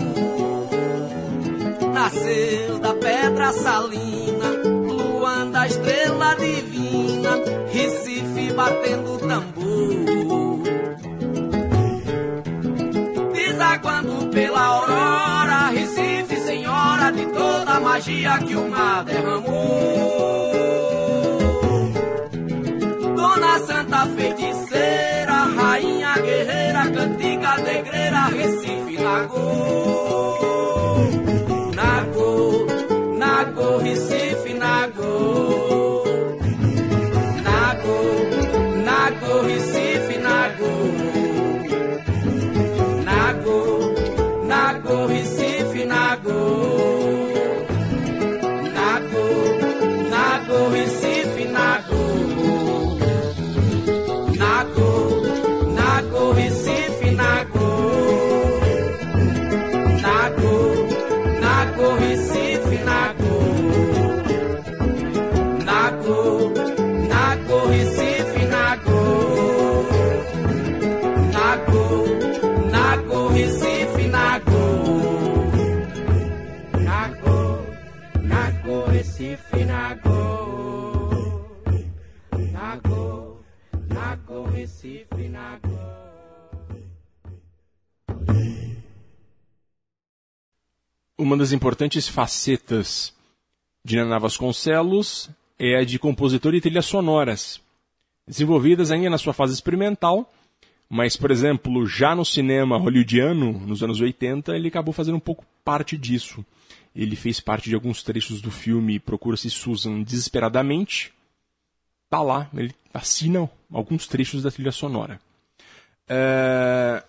Nasceu 1.94 2.80
da 2.80 2.94
pedra 2.94 3.52
salina, 3.52 4.50
Luanda, 4.88 5.68
estrela 5.68 6.36
divina, 6.36 7.32
Recife 7.72 8.54
batendo 8.54 9.18
tambor. 9.20 10.62
Desaguando 13.34 14.28
pela 14.30 14.62
aurora, 14.62 15.70
Recife 15.70 16.38
senhora 16.42 17.12
de 17.12 17.26
toda 17.28 17.74
a 17.76 17.80
magia 17.80 18.40
que 18.40 18.56
o 18.56 18.70
mar 18.70 19.04
derramou. 19.04 20.21
Pedreira, 26.82 26.92
Cantiga, 26.92 27.58
Negreira, 27.58 28.28
Recife, 28.30 28.98
Lagoa. 28.98 30.42
Nago, 31.76 32.66
Nago, 33.18 33.78
Recife. 33.80 34.21
Uma 91.18 91.38
das 91.38 91.52
importantes 91.52 92.08
facetas 92.08 93.14
de 93.84 93.98
Naná 93.98 94.18
Vasconcelos 94.18 95.30
é 95.58 95.78
a 95.78 95.84
de 95.84 96.00
compositor 96.00 96.56
e 96.56 96.62
trilhas 96.62 96.86
sonoras, 96.86 97.62
desenvolvidas 98.28 98.92
ainda 98.92 99.10
na 99.10 99.18
sua 99.18 99.34
fase 99.34 99.54
experimental, 99.54 100.32
mas, 100.90 101.16
por 101.16 101.32
exemplo, 101.32 101.86
já 101.86 102.16
no 102.16 102.26
cinema 102.26 102.78
hollywoodiano, 102.78 103.54
nos 103.54 103.82
anos 103.82 104.02
80, 104.02 104.56
ele 104.56 104.68
acabou 104.68 104.94
fazendo 104.94 105.16
um 105.16 105.22
pouco 105.22 105.46
parte 105.64 105.98
disso. 105.98 106.44
Ele 106.94 107.16
fez 107.16 107.40
parte 107.40 107.70
de 107.70 107.76
alguns 107.76 108.04
trechos 108.04 108.42
do 108.42 108.52
filme 108.52 109.00
Procura-se 109.00 109.50
Susan 109.50 110.02
Desesperadamente, 110.02 111.14
tá 112.10 112.22
lá, 112.22 112.50
ele 112.54 112.76
assina 112.94 113.50
alguns 113.72 114.06
trechos 114.06 114.44
da 114.44 114.52
trilha 114.52 114.72
sonora. 114.72 115.20
É, 116.10 117.02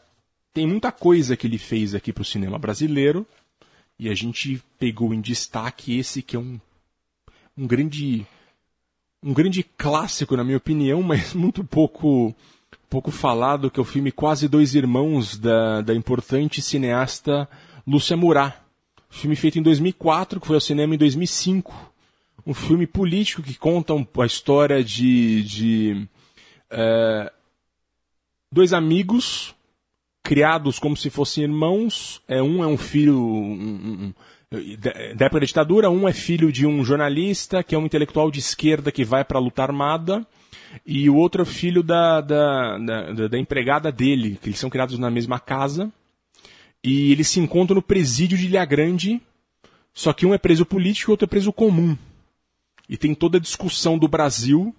tem 0.55 0.65
muita 0.65 0.93
coisa 0.93 1.37
que 1.37 1.49
ele 1.49 1.59
fez 1.59 1.93
aqui 1.93 2.13
para 2.13 2.23
o 2.23 2.25
cinema 2.25 2.59
brasileiro 2.59 3.27
e 4.03 4.09
a 4.09 4.15
gente 4.15 4.61
pegou 4.81 5.15
em 5.15 5.21
destaque 5.21 5.97
esse 5.97 6.23
que 6.23 6.35
é 6.35 6.39
um, 6.39 6.59
um 7.57 7.69
grande 7.69 8.27
um 9.23 9.33
grande 9.33 9.63
clássico 9.63 10.37
na 10.37 10.43
minha 10.43 10.57
opinião, 10.57 11.01
mas 11.05 11.33
muito 11.35 11.63
pouco 11.63 12.35
pouco 12.91 13.13
falado 13.13 13.71
que 13.71 13.79
é 13.79 13.83
o 13.83 13.87
filme 13.87 14.11
Quase 14.11 14.49
Dois 14.49 14.75
Irmãos 14.75 15.39
da, 15.39 15.81
da 15.83 15.95
importante 15.95 16.61
cineasta 16.61 17.49
Lúcia 17.87 18.17
Murat. 18.17 18.55
Filme 19.09 19.37
feito 19.37 19.59
em 19.59 19.63
2004, 19.63 20.41
que 20.41 20.47
foi 20.47 20.57
ao 20.57 20.61
cinema 20.61 20.95
em 20.95 20.99
2005. 20.99 21.93
Um 22.47 22.55
filme 22.55 22.87
político 22.87 23.43
que 23.43 23.55
conta 23.55 23.93
a 23.95 24.27
história 24.27 24.83
de, 24.83 25.43
de 25.45 26.09
é, 26.71 27.31
dois 28.51 28.73
amigos 28.73 29.55
criados 30.23 30.79
como 30.79 30.97
se 30.97 31.11
fossem 31.11 31.45
irmãos. 31.45 32.23
É, 32.29 32.43
um 32.43 32.62
é 32.62 32.66
um 32.66 32.77
filho 32.77 33.18
um, 33.18 34.12
um, 34.12 34.14
da 35.16 35.27
época 35.27 35.41
da 35.41 35.47
ditadura, 35.47 35.91
um 35.91 36.07
é 36.07 36.12
filho 36.12 36.53
de 36.53 36.66
um 36.66 36.85
jornalista 36.85 37.62
que 37.62 37.75
é 37.75 37.79
um 37.79 37.87
intelectual 37.87 38.31
de 38.31 38.39
esquerda 38.39 38.93
que 38.93 39.05
vai 39.05 39.25
para 39.25 39.39
a 39.39 39.41
luta 39.41 39.62
armada, 39.62 40.27
e 40.87 41.09
o 41.09 41.16
outro 41.16 41.43
é 41.43 41.45
filho 41.47 41.83
da, 41.83 42.20
da, 42.20 42.79
da, 42.79 43.29
da, 43.29 43.39
empregada 43.39 43.91
dele, 43.91 44.39
que 44.41 44.49
eles 44.49 44.59
são 44.59 44.70
criados 44.70 44.99
na 44.99 45.11
mesma 45.11 45.41
casa, 45.41 45.91
e 46.85 47.12
eles 47.12 47.29
se 47.29 47.41
encontram 47.41 47.77
no 47.77 47.83
presídio 47.83 48.37
de 48.37 48.47
Ilha 48.47 48.64
Grande, 48.64 49.20
só 49.95 50.12
que 50.12 50.27
um 50.27 50.35
é 50.35 50.39
preso 50.39 50.66
político 50.66 51.11
e 51.11 51.12
o 51.12 51.14
outro 51.14 51.25
é 51.25 51.29
preso 51.29 51.53
comum. 51.53 51.97
E 52.89 52.97
tem 52.97 53.14
toda 53.14 53.39
a 53.39 53.41
discussão 53.41 53.97
do 53.97 54.09
Brasil, 54.09 54.75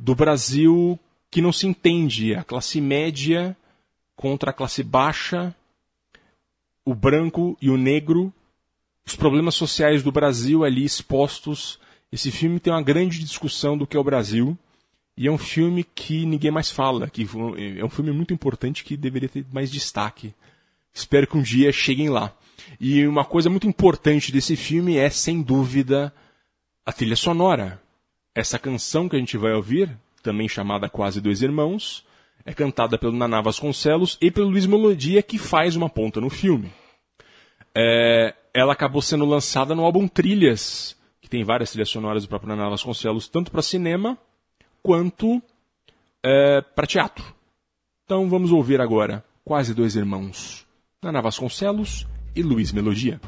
do 0.00 0.14
Brasil 0.14 0.98
que 1.30 1.42
não 1.42 1.52
se 1.52 1.66
entende, 1.66 2.34
a 2.34 2.44
classe 2.44 2.80
média 2.80 3.56
contra 4.16 4.50
a 4.50 4.52
classe 4.52 4.82
baixa, 4.82 5.54
o 6.84 6.94
branco 6.94 7.56
e 7.60 7.70
o 7.70 7.76
negro, 7.76 8.32
os 9.06 9.16
problemas 9.16 9.54
sociais 9.54 10.02
do 10.02 10.12
Brasil 10.12 10.64
ali 10.64 10.84
expostos. 10.84 11.78
Esse 12.10 12.30
filme 12.30 12.60
tem 12.60 12.72
uma 12.72 12.82
grande 12.82 13.18
discussão 13.18 13.76
do 13.76 13.86
que 13.86 13.96
é 13.96 14.00
o 14.00 14.04
Brasil. 14.04 14.56
E 15.16 15.28
é 15.28 15.30
um 15.30 15.38
filme 15.38 15.84
que 15.84 16.26
ninguém 16.26 16.50
mais 16.50 16.70
fala, 16.70 17.08
que 17.08 17.22
é 17.78 17.84
um 17.84 17.88
filme 17.88 18.10
muito 18.10 18.34
importante 18.34 18.82
que 18.82 18.96
deveria 18.96 19.28
ter 19.28 19.46
mais 19.52 19.70
destaque. 19.70 20.34
Espero 20.92 21.26
que 21.26 21.36
um 21.36 21.42
dia 21.42 21.72
cheguem 21.72 22.08
lá. 22.08 22.34
E 22.80 23.06
uma 23.06 23.24
coisa 23.24 23.48
muito 23.48 23.68
importante 23.68 24.32
desse 24.32 24.56
filme 24.56 24.96
é, 24.96 25.08
sem 25.10 25.40
dúvida, 25.40 26.12
a 26.84 26.92
trilha 26.92 27.16
sonora. 27.16 27.80
Essa 28.34 28.58
canção 28.58 29.08
que 29.08 29.14
a 29.14 29.18
gente 29.18 29.36
vai 29.36 29.52
ouvir, 29.52 29.96
também 30.22 30.48
chamada 30.48 30.88
Quase 30.88 31.20
Dois 31.20 31.42
Irmãos, 31.42 32.04
é 32.44 32.52
cantada 32.52 32.98
pelo 32.98 33.16
Naná 33.16 33.40
Vasconcelos 33.40 34.18
e 34.20 34.30
pelo 34.30 34.50
Luiz 34.50 34.66
Melodia, 34.66 35.22
que 35.22 35.38
faz 35.38 35.76
uma 35.76 35.88
ponta 35.88 36.20
no 36.20 36.28
filme. 36.28 36.70
É, 37.74 38.34
ela 38.52 38.72
acabou 38.72 39.00
sendo 39.00 39.24
lançada 39.24 39.74
no 39.74 39.84
álbum 39.84 40.06
Trilhas, 40.06 40.96
que 41.20 41.28
tem 41.28 41.42
várias 41.42 41.70
trilhas 41.70 41.88
sonoras 41.88 42.22
do 42.22 42.28
próprio 42.28 42.54
Naná 42.54 42.68
Vasconcelos, 42.68 43.28
tanto 43.28 43.50
para 43.50 43.62
cinema 43.62 44.18
quanto 44.82 45.42
é, 46.22 46.60
para 46.60 46.86
teatro. 46.86 47.24
Então 48.04 48.28
vamos 48.28 48.52
ouvir 48.52 48.80
agora 48.80 49.24
Quase 49.44 49.74
Dois 49.74 49.96
Irmãos, 49.96 50.66
Naná 51.02 51.20
Vasconcelos 51.20 52.06
e 52.36 52.42
Luiz 52.42 52.72
Melodia. 52.72 53.20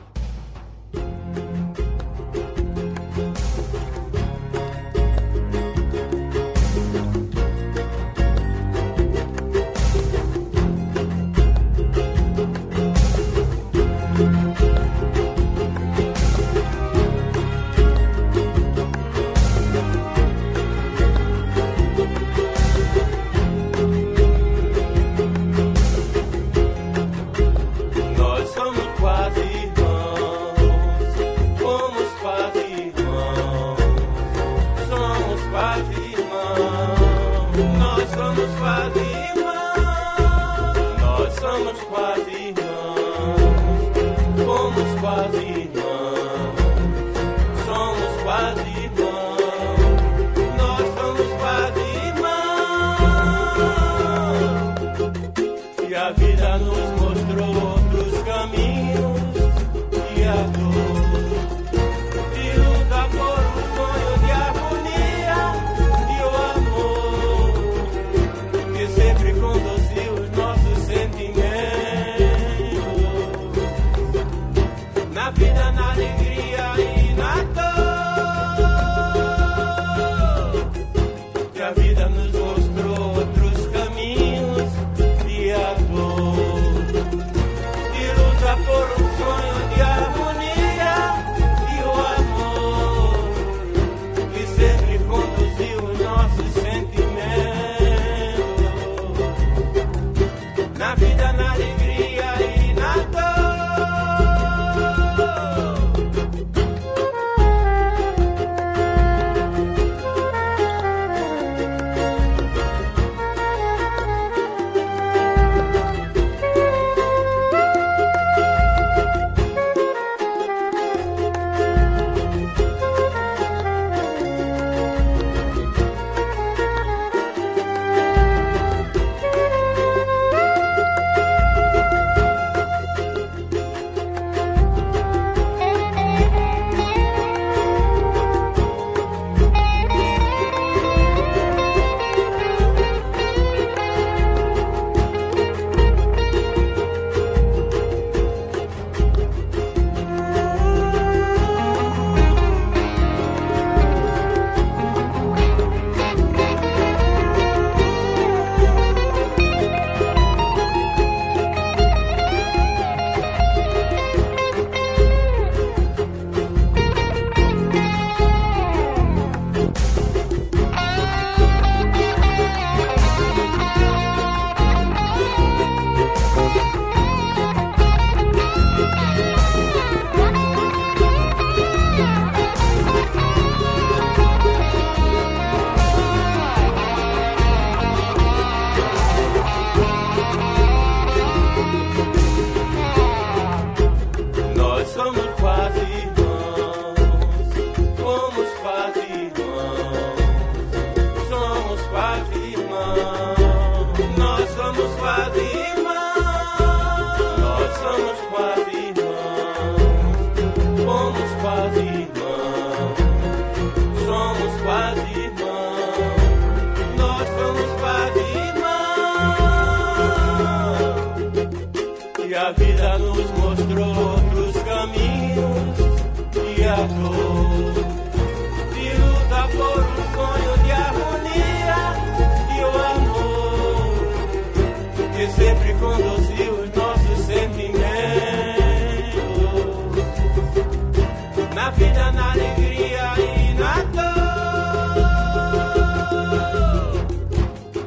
alegria 242.36 243.14
e 243.18 243.54
na 243.54 243.82
dor. 243.96 244.16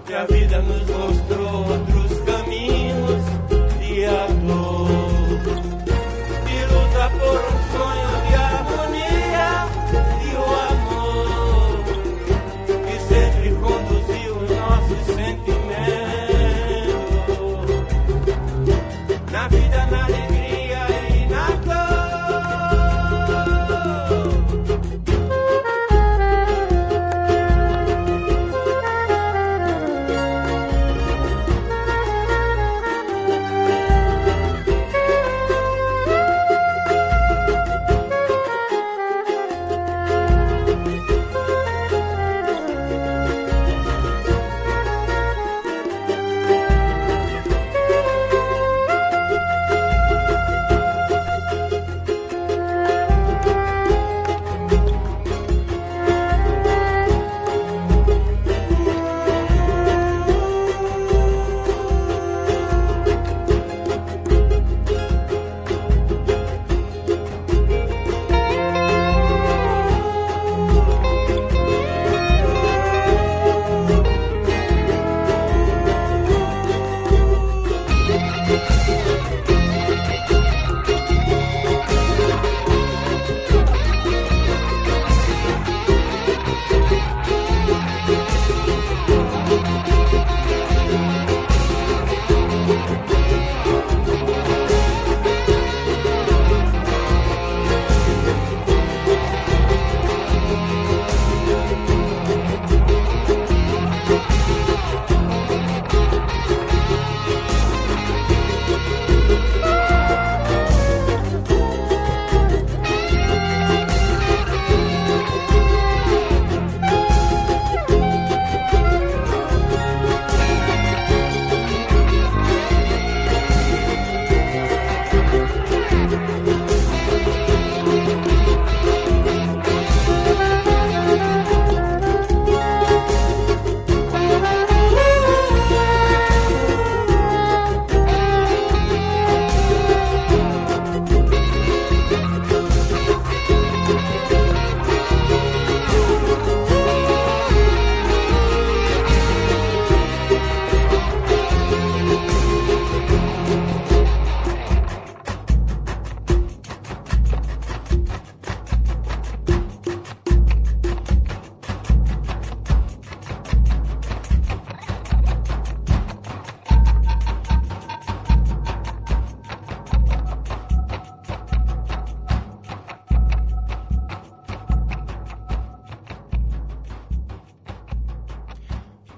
Que 0.06 0.14
a 0.14 0.26
vida 0.26 0.62
nos 0.62 0.79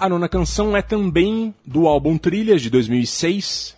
A 0.01 0.09
nona 0.09 0.27
canção 0.27 0.75
é 0.75 0.81
também 0.81 1.53
do 1.63 1.87
álbum 1.87 2.17
Trilhas 2.17 2.63
de 2.63 2.71
2006. 2.71 3.77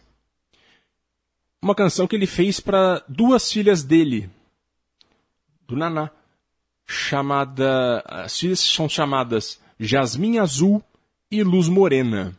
Uma 1.62 1.76
canção 1.76 2.08
que 2.08 2.16
ele 2.16 2.26
fez 2.26 2.62
para 2.62 3.04
duas 3.10 3.52
filhas 3.52 3.84
dele, 3.84 4.30
do 5.68 5.76
Naná, 5.76 6.10
chamada, 6.86 8.02
as 8.06 8.40
filhas 8.40 8.62
são 8.62 8.88
chamadas 8.88 9.60
Jasmim 9.78 10.38
Azul 10.38 10.82
e 11.30 11.44
Luz 11.44 11.68
Morena. 11.68 12.34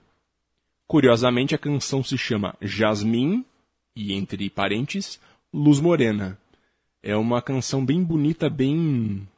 Curiosamente, 0.86 1.54
a 1.54 1.58
canção 1.58 2.02
se 2.02 2.16
chama 2.16 2.56
Jasmim 2.62 3.44
e 3.94 4.14
entre 4.14 4.48
parênteses 4.48 5.20
Luz 5.52 5.78
Morena. 5.78 6.38
É 7.02 7.14
uma 7.14 7.42
canção 7.42 7.84
bem 7.84 8.02
bonita, 8.02 8.48
bem 8.48 9.28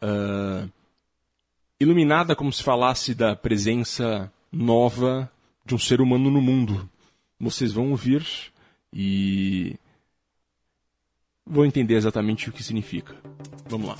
ah, 0.00 0.66
iluminada 1.80 2.36
como 2.36 2.52
se 2.52 2.62
falasse 2.62 3.14
da 3.14 3.34
presença 3.34 4.30
nova 4.52 5.30
de 5.64 5.74
um 5.74 5.78
ser 5.78 6.00
humano 6.00 6.30
no 6.30 6.42
mundo. 6.42 6.88
Vocês 7.40 7.72
vão 7.72 7.90
ouvir 7.90 8.24
e 8.92 9.76
vão 11.46 11.64
entender 11.64 11.94
exatamente 11.94 12.50
o 12.50 12.52
que 12.52 12.62
significa. 12.62 13.16
Vamos 13.66 13.88
lá. 13.88 13.96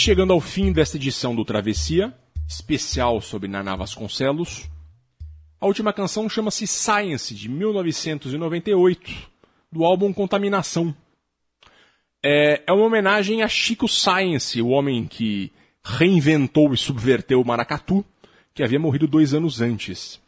Chegando 0.00 0.32
ao 0.32 0.40
fim 0.40 0.72
desta 0.72 0.96
edição 0.96 1.34
do 1.34 1.44
Travessia, 1.44 2.14
especial 2.48 3.20
sobre 3.20 3.46
Naná 3.46 3.76
Vasconcelos, 3.76 4.66
a 5.60 5.66
última 5.66 5.92
canção 5.92 6.26
chama-se 6.26 6.66
Science, 6.66 7.34
de 7.34 7.50
1998, 7.50 9.14
do 9.70 9.84
álbum 9.84 10.10
Contaminação. 10.10 10.96
É, 12.24 12.62
é 12.66 12.72
uma 12.72 12.86
homenagem 12.86 13.42
a 13.42 13.48
Chico 13.48 13.86
Science, 13.86 14.62
o 14.62 14.68
homem 14.68 15.06
que 15.06 15.52
reinventou 15.84 16.72
e 16.72 16.78
subverteu 16.78 17.38
o 17.38 17.46
maracatu, 17.46 18.02
que 18.54 18.62
havia 18.62 18.80
morrido 18.80 19.06
dois 19.06 19.34
anos 19.34 19.60
antes. 19.60 20.18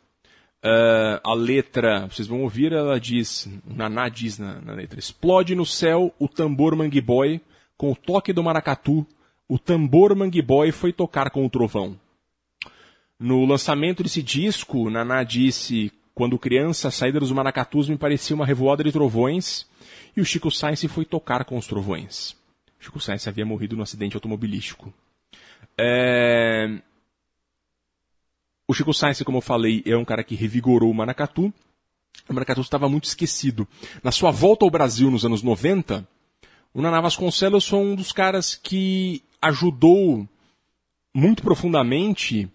É, 0.62 1.18
a 1.24 1.32
letra, 1.32 2.06
vocês 2.08 2.28
vão 2.28 2.42
ouvir, 2.42 2.74
ela 2.74 3.00
diz, 3.00 3.48
Naná 3.64 4.10
diz 4.10 4.38
na, 4.38 4.60
na 4.60 4.74
letra, 4.74 4.98
explode 4.98 5.54
no 5.54 5.64
céu 5.64 6.14
o 6.18 6.28
tambor 6.28 6.76
mangue 6.76 7.00
boy, 7.00 7.40
com 7.74 7.90
o 7.90 7.96
toque 7.96 8.34
do 8.34 8.42
maracatu, 8.42 9.06
o 9.48 9.58
tambor 9.58 10.14
mangue 10.14 10.42
boy 10.42 10.72
foi 10.72 10.92
tocar 10.92 11.30
com 11.30 11.44
o 11.44 11.50
trovão. 11.50 11.98
No 13.18 13.44
lançamento 13.44 14.02
desse 14.02 14.22
disco, 14.22 14.90
Naná 14.90 15.22
disse, 15.22 15.92
quando 16.14 16.38
criança, 16.38 16.88
a 16.88 16.90
saída 16.90 17.20
dos 17.20 17.30
maracatus 17.32 17.88
me 17.88 17.96
parecia 17.96 18.34
uma 18.34 18.46
revoada 18.46 18.82
de 18.82 18.92
trovões, 18.92 19.66
e 20.16 20.20
o 20.20 20.24
Chico 20.24 20.50
Sainz 20.50 20.84
foi 20.84 21.04
tocar 21.04 21.44
com 21.44 21.56
os 21.56 21.66
trovões. 21.66 22.36
Chico 22.78 23.00
Sainz 23.00 23.26
havia 23.26 23.46
morrido 23.46 23.76
no 23.76 23.82
acidente 23.82 24.16
automobilístico. 24.16 24.92
É... 25.78 26.80
O 28.68 28.74
Chico 28.74 28.92
Sainz, 28.92 29.22
como 29.22 29.38
eu 29.38 29.42
falei, 29.42 29.82
é 29.86 29.96
um 29.96 30.04
cara 30.04 30.24
que 30.24 30.34
revigorou 30.34 30.90
o 30.90 30.94
maracatu. 30.94 31.52
O 32.28 32.34
maracatu 32.34 32.60
estava 32.60 32.88
muito 32.88 33.04
esquecido. 33.04 33.66
Na 34.02 34.10
sua 34.10 34.30
volta 34.30 34.64
ao 34.64 34.70
Brasil 34.70 35.10
nos 35.10 35.24
anos 35.24 35.42
90, 35.42 36.06
o 36.74 36.82
Naná 36.82 37.00
Vasconcelos 37.00 37.66
foi 37.66 37.78
um 37.78 37.94
dos 37.94 38.12
caras 38.12 38.54
que 38.54 39.22
ajudou 39.42 40.26
muito 41.14 41.42
profundamente 41.42 42.48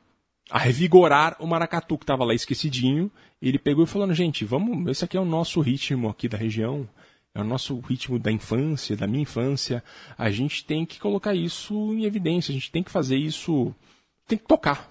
a 0.50 0.58
revigorar 0.58 1.36
o 1.40 1.46
maracatu 1.46 1.98
que 1.98 2.04
estava 2.04 2.24
lá 2.24 2.34
esquecidinho. 2.34 3.12
Ele 3.42 3.60
pegou 3.60 3.84
e 3.84 3.88
falou: 3.88 4.12
gente, 4.14 4.46
vamos, 4.46 4.88
esse 4.90 5.04
aqui 5.04 5.18
é 5.18 5.20
o 5.20 5.26
nosso 5.26 5.60
ritmo 5.60 6.10
aqui 6.10 6.28
da 6.28 6.38
região, 6.38 6.88
é 7.36 7.42
o 7.42 7.44
nosso 7.44 7.78
ritmo 7.82 8.18
da 8.18 8.32
infância, 8.32 8.96
da 8.96 9.06
minha 9.06 9.24
infância. 9.24 9.84
A 10.18 10.32
gente 10.32 10.66
tem 10.66 10.86
que 10.86 11.00
colocar 11.00 11.36
isso 11.36 11.94
em 11.94 12.06
evidência, 12.06 12.52
a 12.52 12.54
gente 12.54 12.72
tem 12.72 12.82
que 12.82 12.92
fazer 12.92 13.18
isso, 13.18 13.76
tem 14.26 14.38
que 14.38 14.46
tocar. 14.46 14.90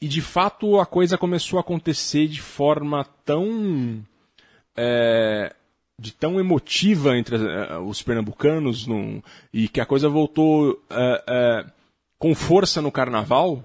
E 0.00 0.08
de 0.08 0.20
fato 0.20 0.78
a 0.78 0.84
coisa 0.84 1.16
começou 1.16 1.58
a 1.58 1.60
acontecer 1.60 2.26
de 2.26 2.42
forma 2.42 3.04
tão 3.24 4.04
é, 4.76 5.54
de 5.98 6.12
tão 6.12 6.40
emotiva 6.40 7.16
entre 7.16 7.36
uh, 7.36 7.80
os 7.86 8.02
pernambucanos 8.02 8.86
num, 8.86 9.22
e 9.52 9.68
que 9.68 9.80
a 9.80 9.86
coisa 9.86 10.08
voltou 10.08 10.70
uh, 10.70 10.74
uh, 10.74 11.70
com 12.18 12.34
força 12.34 12.82
no 12.82 12.90
carnaval 12.90 13.62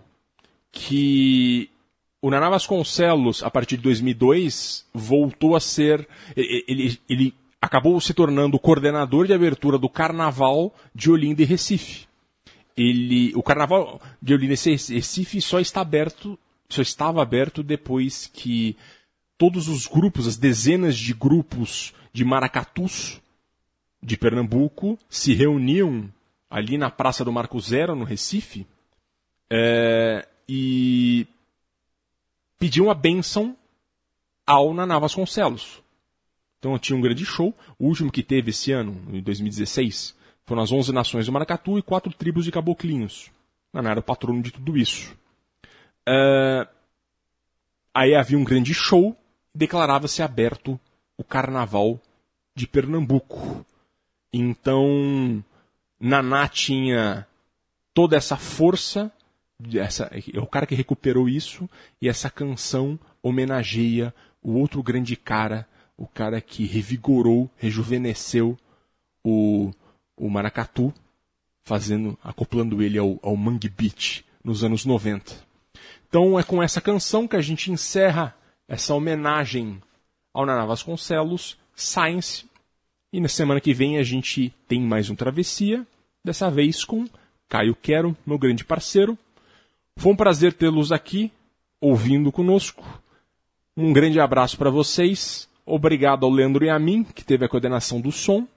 que 0.72 1.70
o 2.22 2.30
Naná 2.30 2.50
Vasconcelos, 2.50 3.42
a 3.44 3.50
partir 3.50 3.78
de 3.78 3.84
2002, 3.84 4.86
voltou 4.94 5.56
a 5.56 5.60
ser. 5.60 6.08
Ele, 6.36 7.00
ele 7.10 7.34
acabou 7.62 8.00
se 8.00 8.14
tornando 8.14 8.58
o 8.58 8.60
coordenador 8.60 9.26
de 9.26 9.34
abertura 9.34 9.78
do 9.78 9.90
Carnaval 9.90 10.74
de 10.94 11.12
Olinda 11.12 11.42
e 11.42 11.46
Recife. 11.46 12.08
Ele, 12.76 13.34
o 13.36 13.44
Carnaval 13.44 14.02
de 14.22 14.34
Olinda 14.34 14.54
e 14.54 14.96
Recife 14.96 15.42
só 15.42 15.60
está 15.60 15.82
aberto, 15.82 16.38
só 16.70 16.82
estava 16.82 17.22
aberto 17.22 17.64
depois 17.64 18.28
que 18.28 18.78
todos 19.40 19.70
os 19.70 19.88
grupos, 19.88 20.28
as 20.28 20.36
dezenas 20.36 20.98
de 20.98 21.14
grupos 21.14 21.94
de 22.12 22.26
maracatus 22.26 23.22
de 24.04 24.18
Pernambuco 24.18 25.00
se 25.10 25.34
reuniam 25.34 26.12
ali 26.50 26.78
na 26.78 26.92
Praça 26.92 27.24
do 27.24 27.32
Marco 27.32 27.58
Zero, 27.62 27.96
no 27.96 28.04
Recife, 28.04 28.68
é, 29.50 30.28
e 30.48 31.26
pediam 32.60 32.92
a 32.92 32.94
bênção 32.94 33.56
ao 34.46 34.74
Naná 34.74 35.00
Vasconcelos. 35.00 35.82
Então 36.58 36.78
tinha 36.78 36.98
um 36.98 37.02
grande 37.02 37.26
show, 37.26 37.56
o 37.78 37.88
último 37.88 38.12
que 38.12 38.22
teve 38.22 38.50
esse 38.50 38.74
ano, 38.74 39.02
em 39.14 39.22
2016, 39.22 40.18
foram 40.46 40.64
as 40.64 40.72
11 40.72 40.92
nações 40.92 41.26
do 41.28 41.32
Maracatu 41.32 41.80
e 41.80 41.82
quatro 41.82 42.12
tribos 42.12 42.44
de 42.44 42.52
caboclinhos. 42.52 43.32
Naná 43.72 43.92
era 43.92 44.02
o 44.02 44.04
patrono 44.04 44.42
de 44.42 44.52
tudo 44.52 44.78
isso. 44.78 45.16
É, 46.06 46.68
aí 47.94 48.16
havia 48.16 48.38
um 48.38 48.44
grande 48.44 48.74
show, 48.74 49.16
declarava-se 49.54 50.22
aberto 50.22 50.80
o 51.18 51.24
Carnaval 51.24 52.00
de 52.56 52.68
Pernambuco. 52.68 53.66
Então, 54.32 55.44
Naná 56.00 56.48
tinha 56.48 57.28
toda 57.94 58.16
essa 58.16 58.38
força, 58.38 59.12
essa, 59.74 60.10
é 60.14 60.40
o 60.40 60.48
cara 60.48 60.66
que 60.66 60.76
recuperou 60.76 61.28
isso, 61.28 61.70
e 62.02 62.08
essa 62.08 62.30
canção 62.30 63.00
homenageia 63.22 64.14
o 64.42 64.54
outro 64.54 64.82
grande 64.82 65.16
cara, 65.16 65.68
o 65.98 66.08
cara 66.08 66.40
que 66.40 66.66
revigorou, 66.66 67.50
rejuvenesceu 67.58 68.58
o, 69.24 69.72
o 70.16 70.30
maracatu, 70.30 70.94
fazendo, 71.64 72.18
acoplando 72.24 72.82
ele 72.82 72.98
ao, 72.98 73.20
ao 73.22 73.36
mangue 73.36 73.70
beat 73.70 74.24
nos 74.44 74.64
anos 74.64 74.86
90. 74.86 75.36
Então 76.08 76.40
é 76.40 76.44
com 76.44 76.64
essa 76.64 76.82
canção 76.82 77.28
que 77.28 77.36
a 77.36 77.42
gente 77.42 77.72
encerra 77.72 78.36
essa 78.70 78.94
homenagem 78.94 79.82
ao 80.32 80.46
Naná 80.46 80.64
Vasconcelos, 80.66 81.58
Science. 81.76 82.46
E 83.12 83.20
na 83.20 83.28
semana 83.28 83.60
que 83.60 83.74
vem 83.74 83.98
a 83.98 84.04
gente 84.04 84.54
tem 84.68 84.80
mais 84.80 85.10
um 85.10 85.16
Travessia, 85.16 85.86
dessa 86.24 86.52
vez 86.52 86.86
com 86.86 87.08
Caio 87.50 87.76
Quero, 87.76 88.16
meu 88.24 88.38
grande 88.38 88.64
parceiro. 88.64 89.18
Foi 89.98 90.14
um 90.14 90.16
prazer 90.16 90.54
tê-los 90.54 90.92
aqui, 90.92 91.32
ouvindo 91.82 92.32
conosco. 92.32 92.86
Um 93.76 93.92
grande 93.92 94.20
abraço 94.20 94.56
para 94.56 94.70
vocês. 94.70 95.50
Obrigado 95.66 96.26
ao 96.26 96.32
Leandro 96.32 96.64
e 96.64 96.70
a 96.70 96.78
mim, 96.78 97.04
que 97.04 97.26
teve 97.26 97.46
a 97.46 97.50
coordenação 97.50 98.00
do 98.00 98.12
som. 98.12 98.48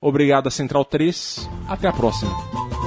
Obrigado 0.00 0.46
à 0.46 0.50
Central 0.50 0.84
3. 0.84 1.48
Até 1.68 1.88
a 1.88 1.92
próxima. 1.92 2.81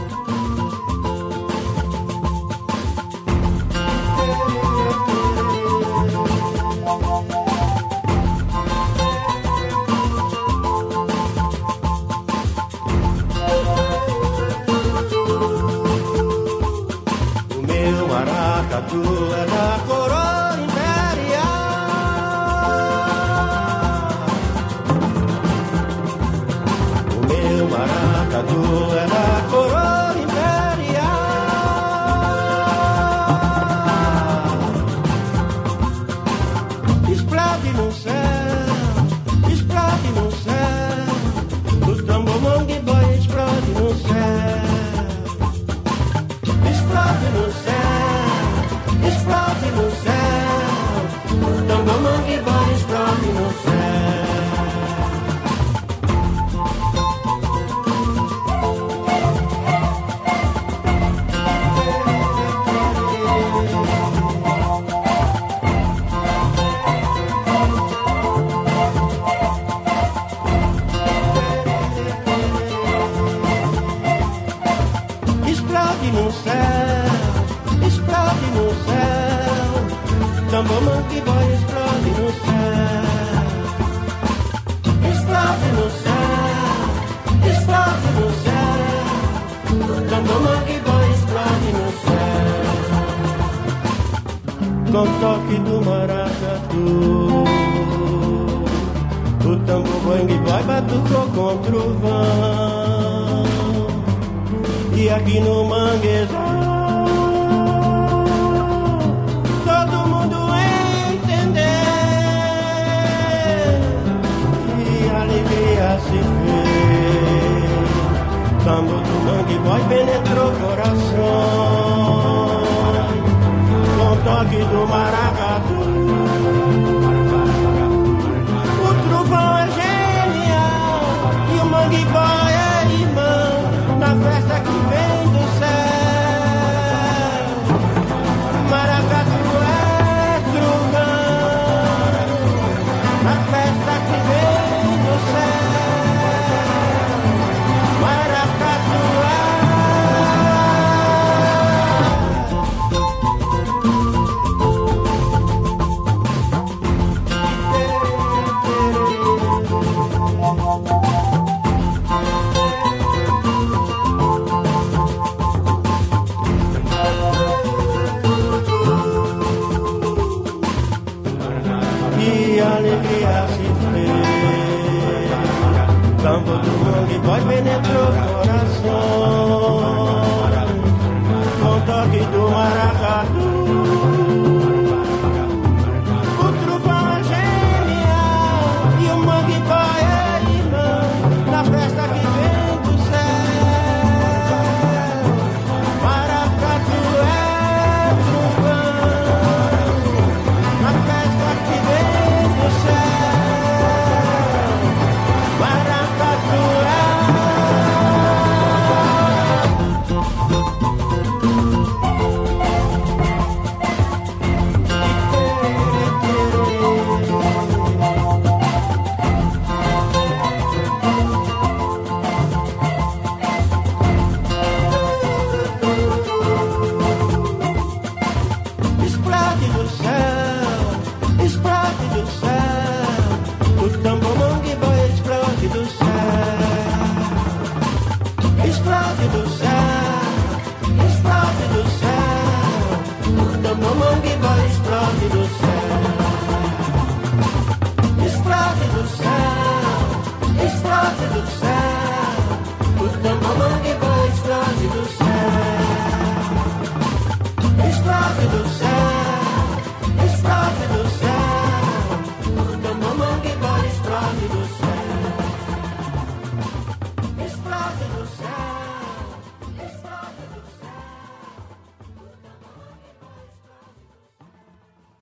adore. 28.47 28.84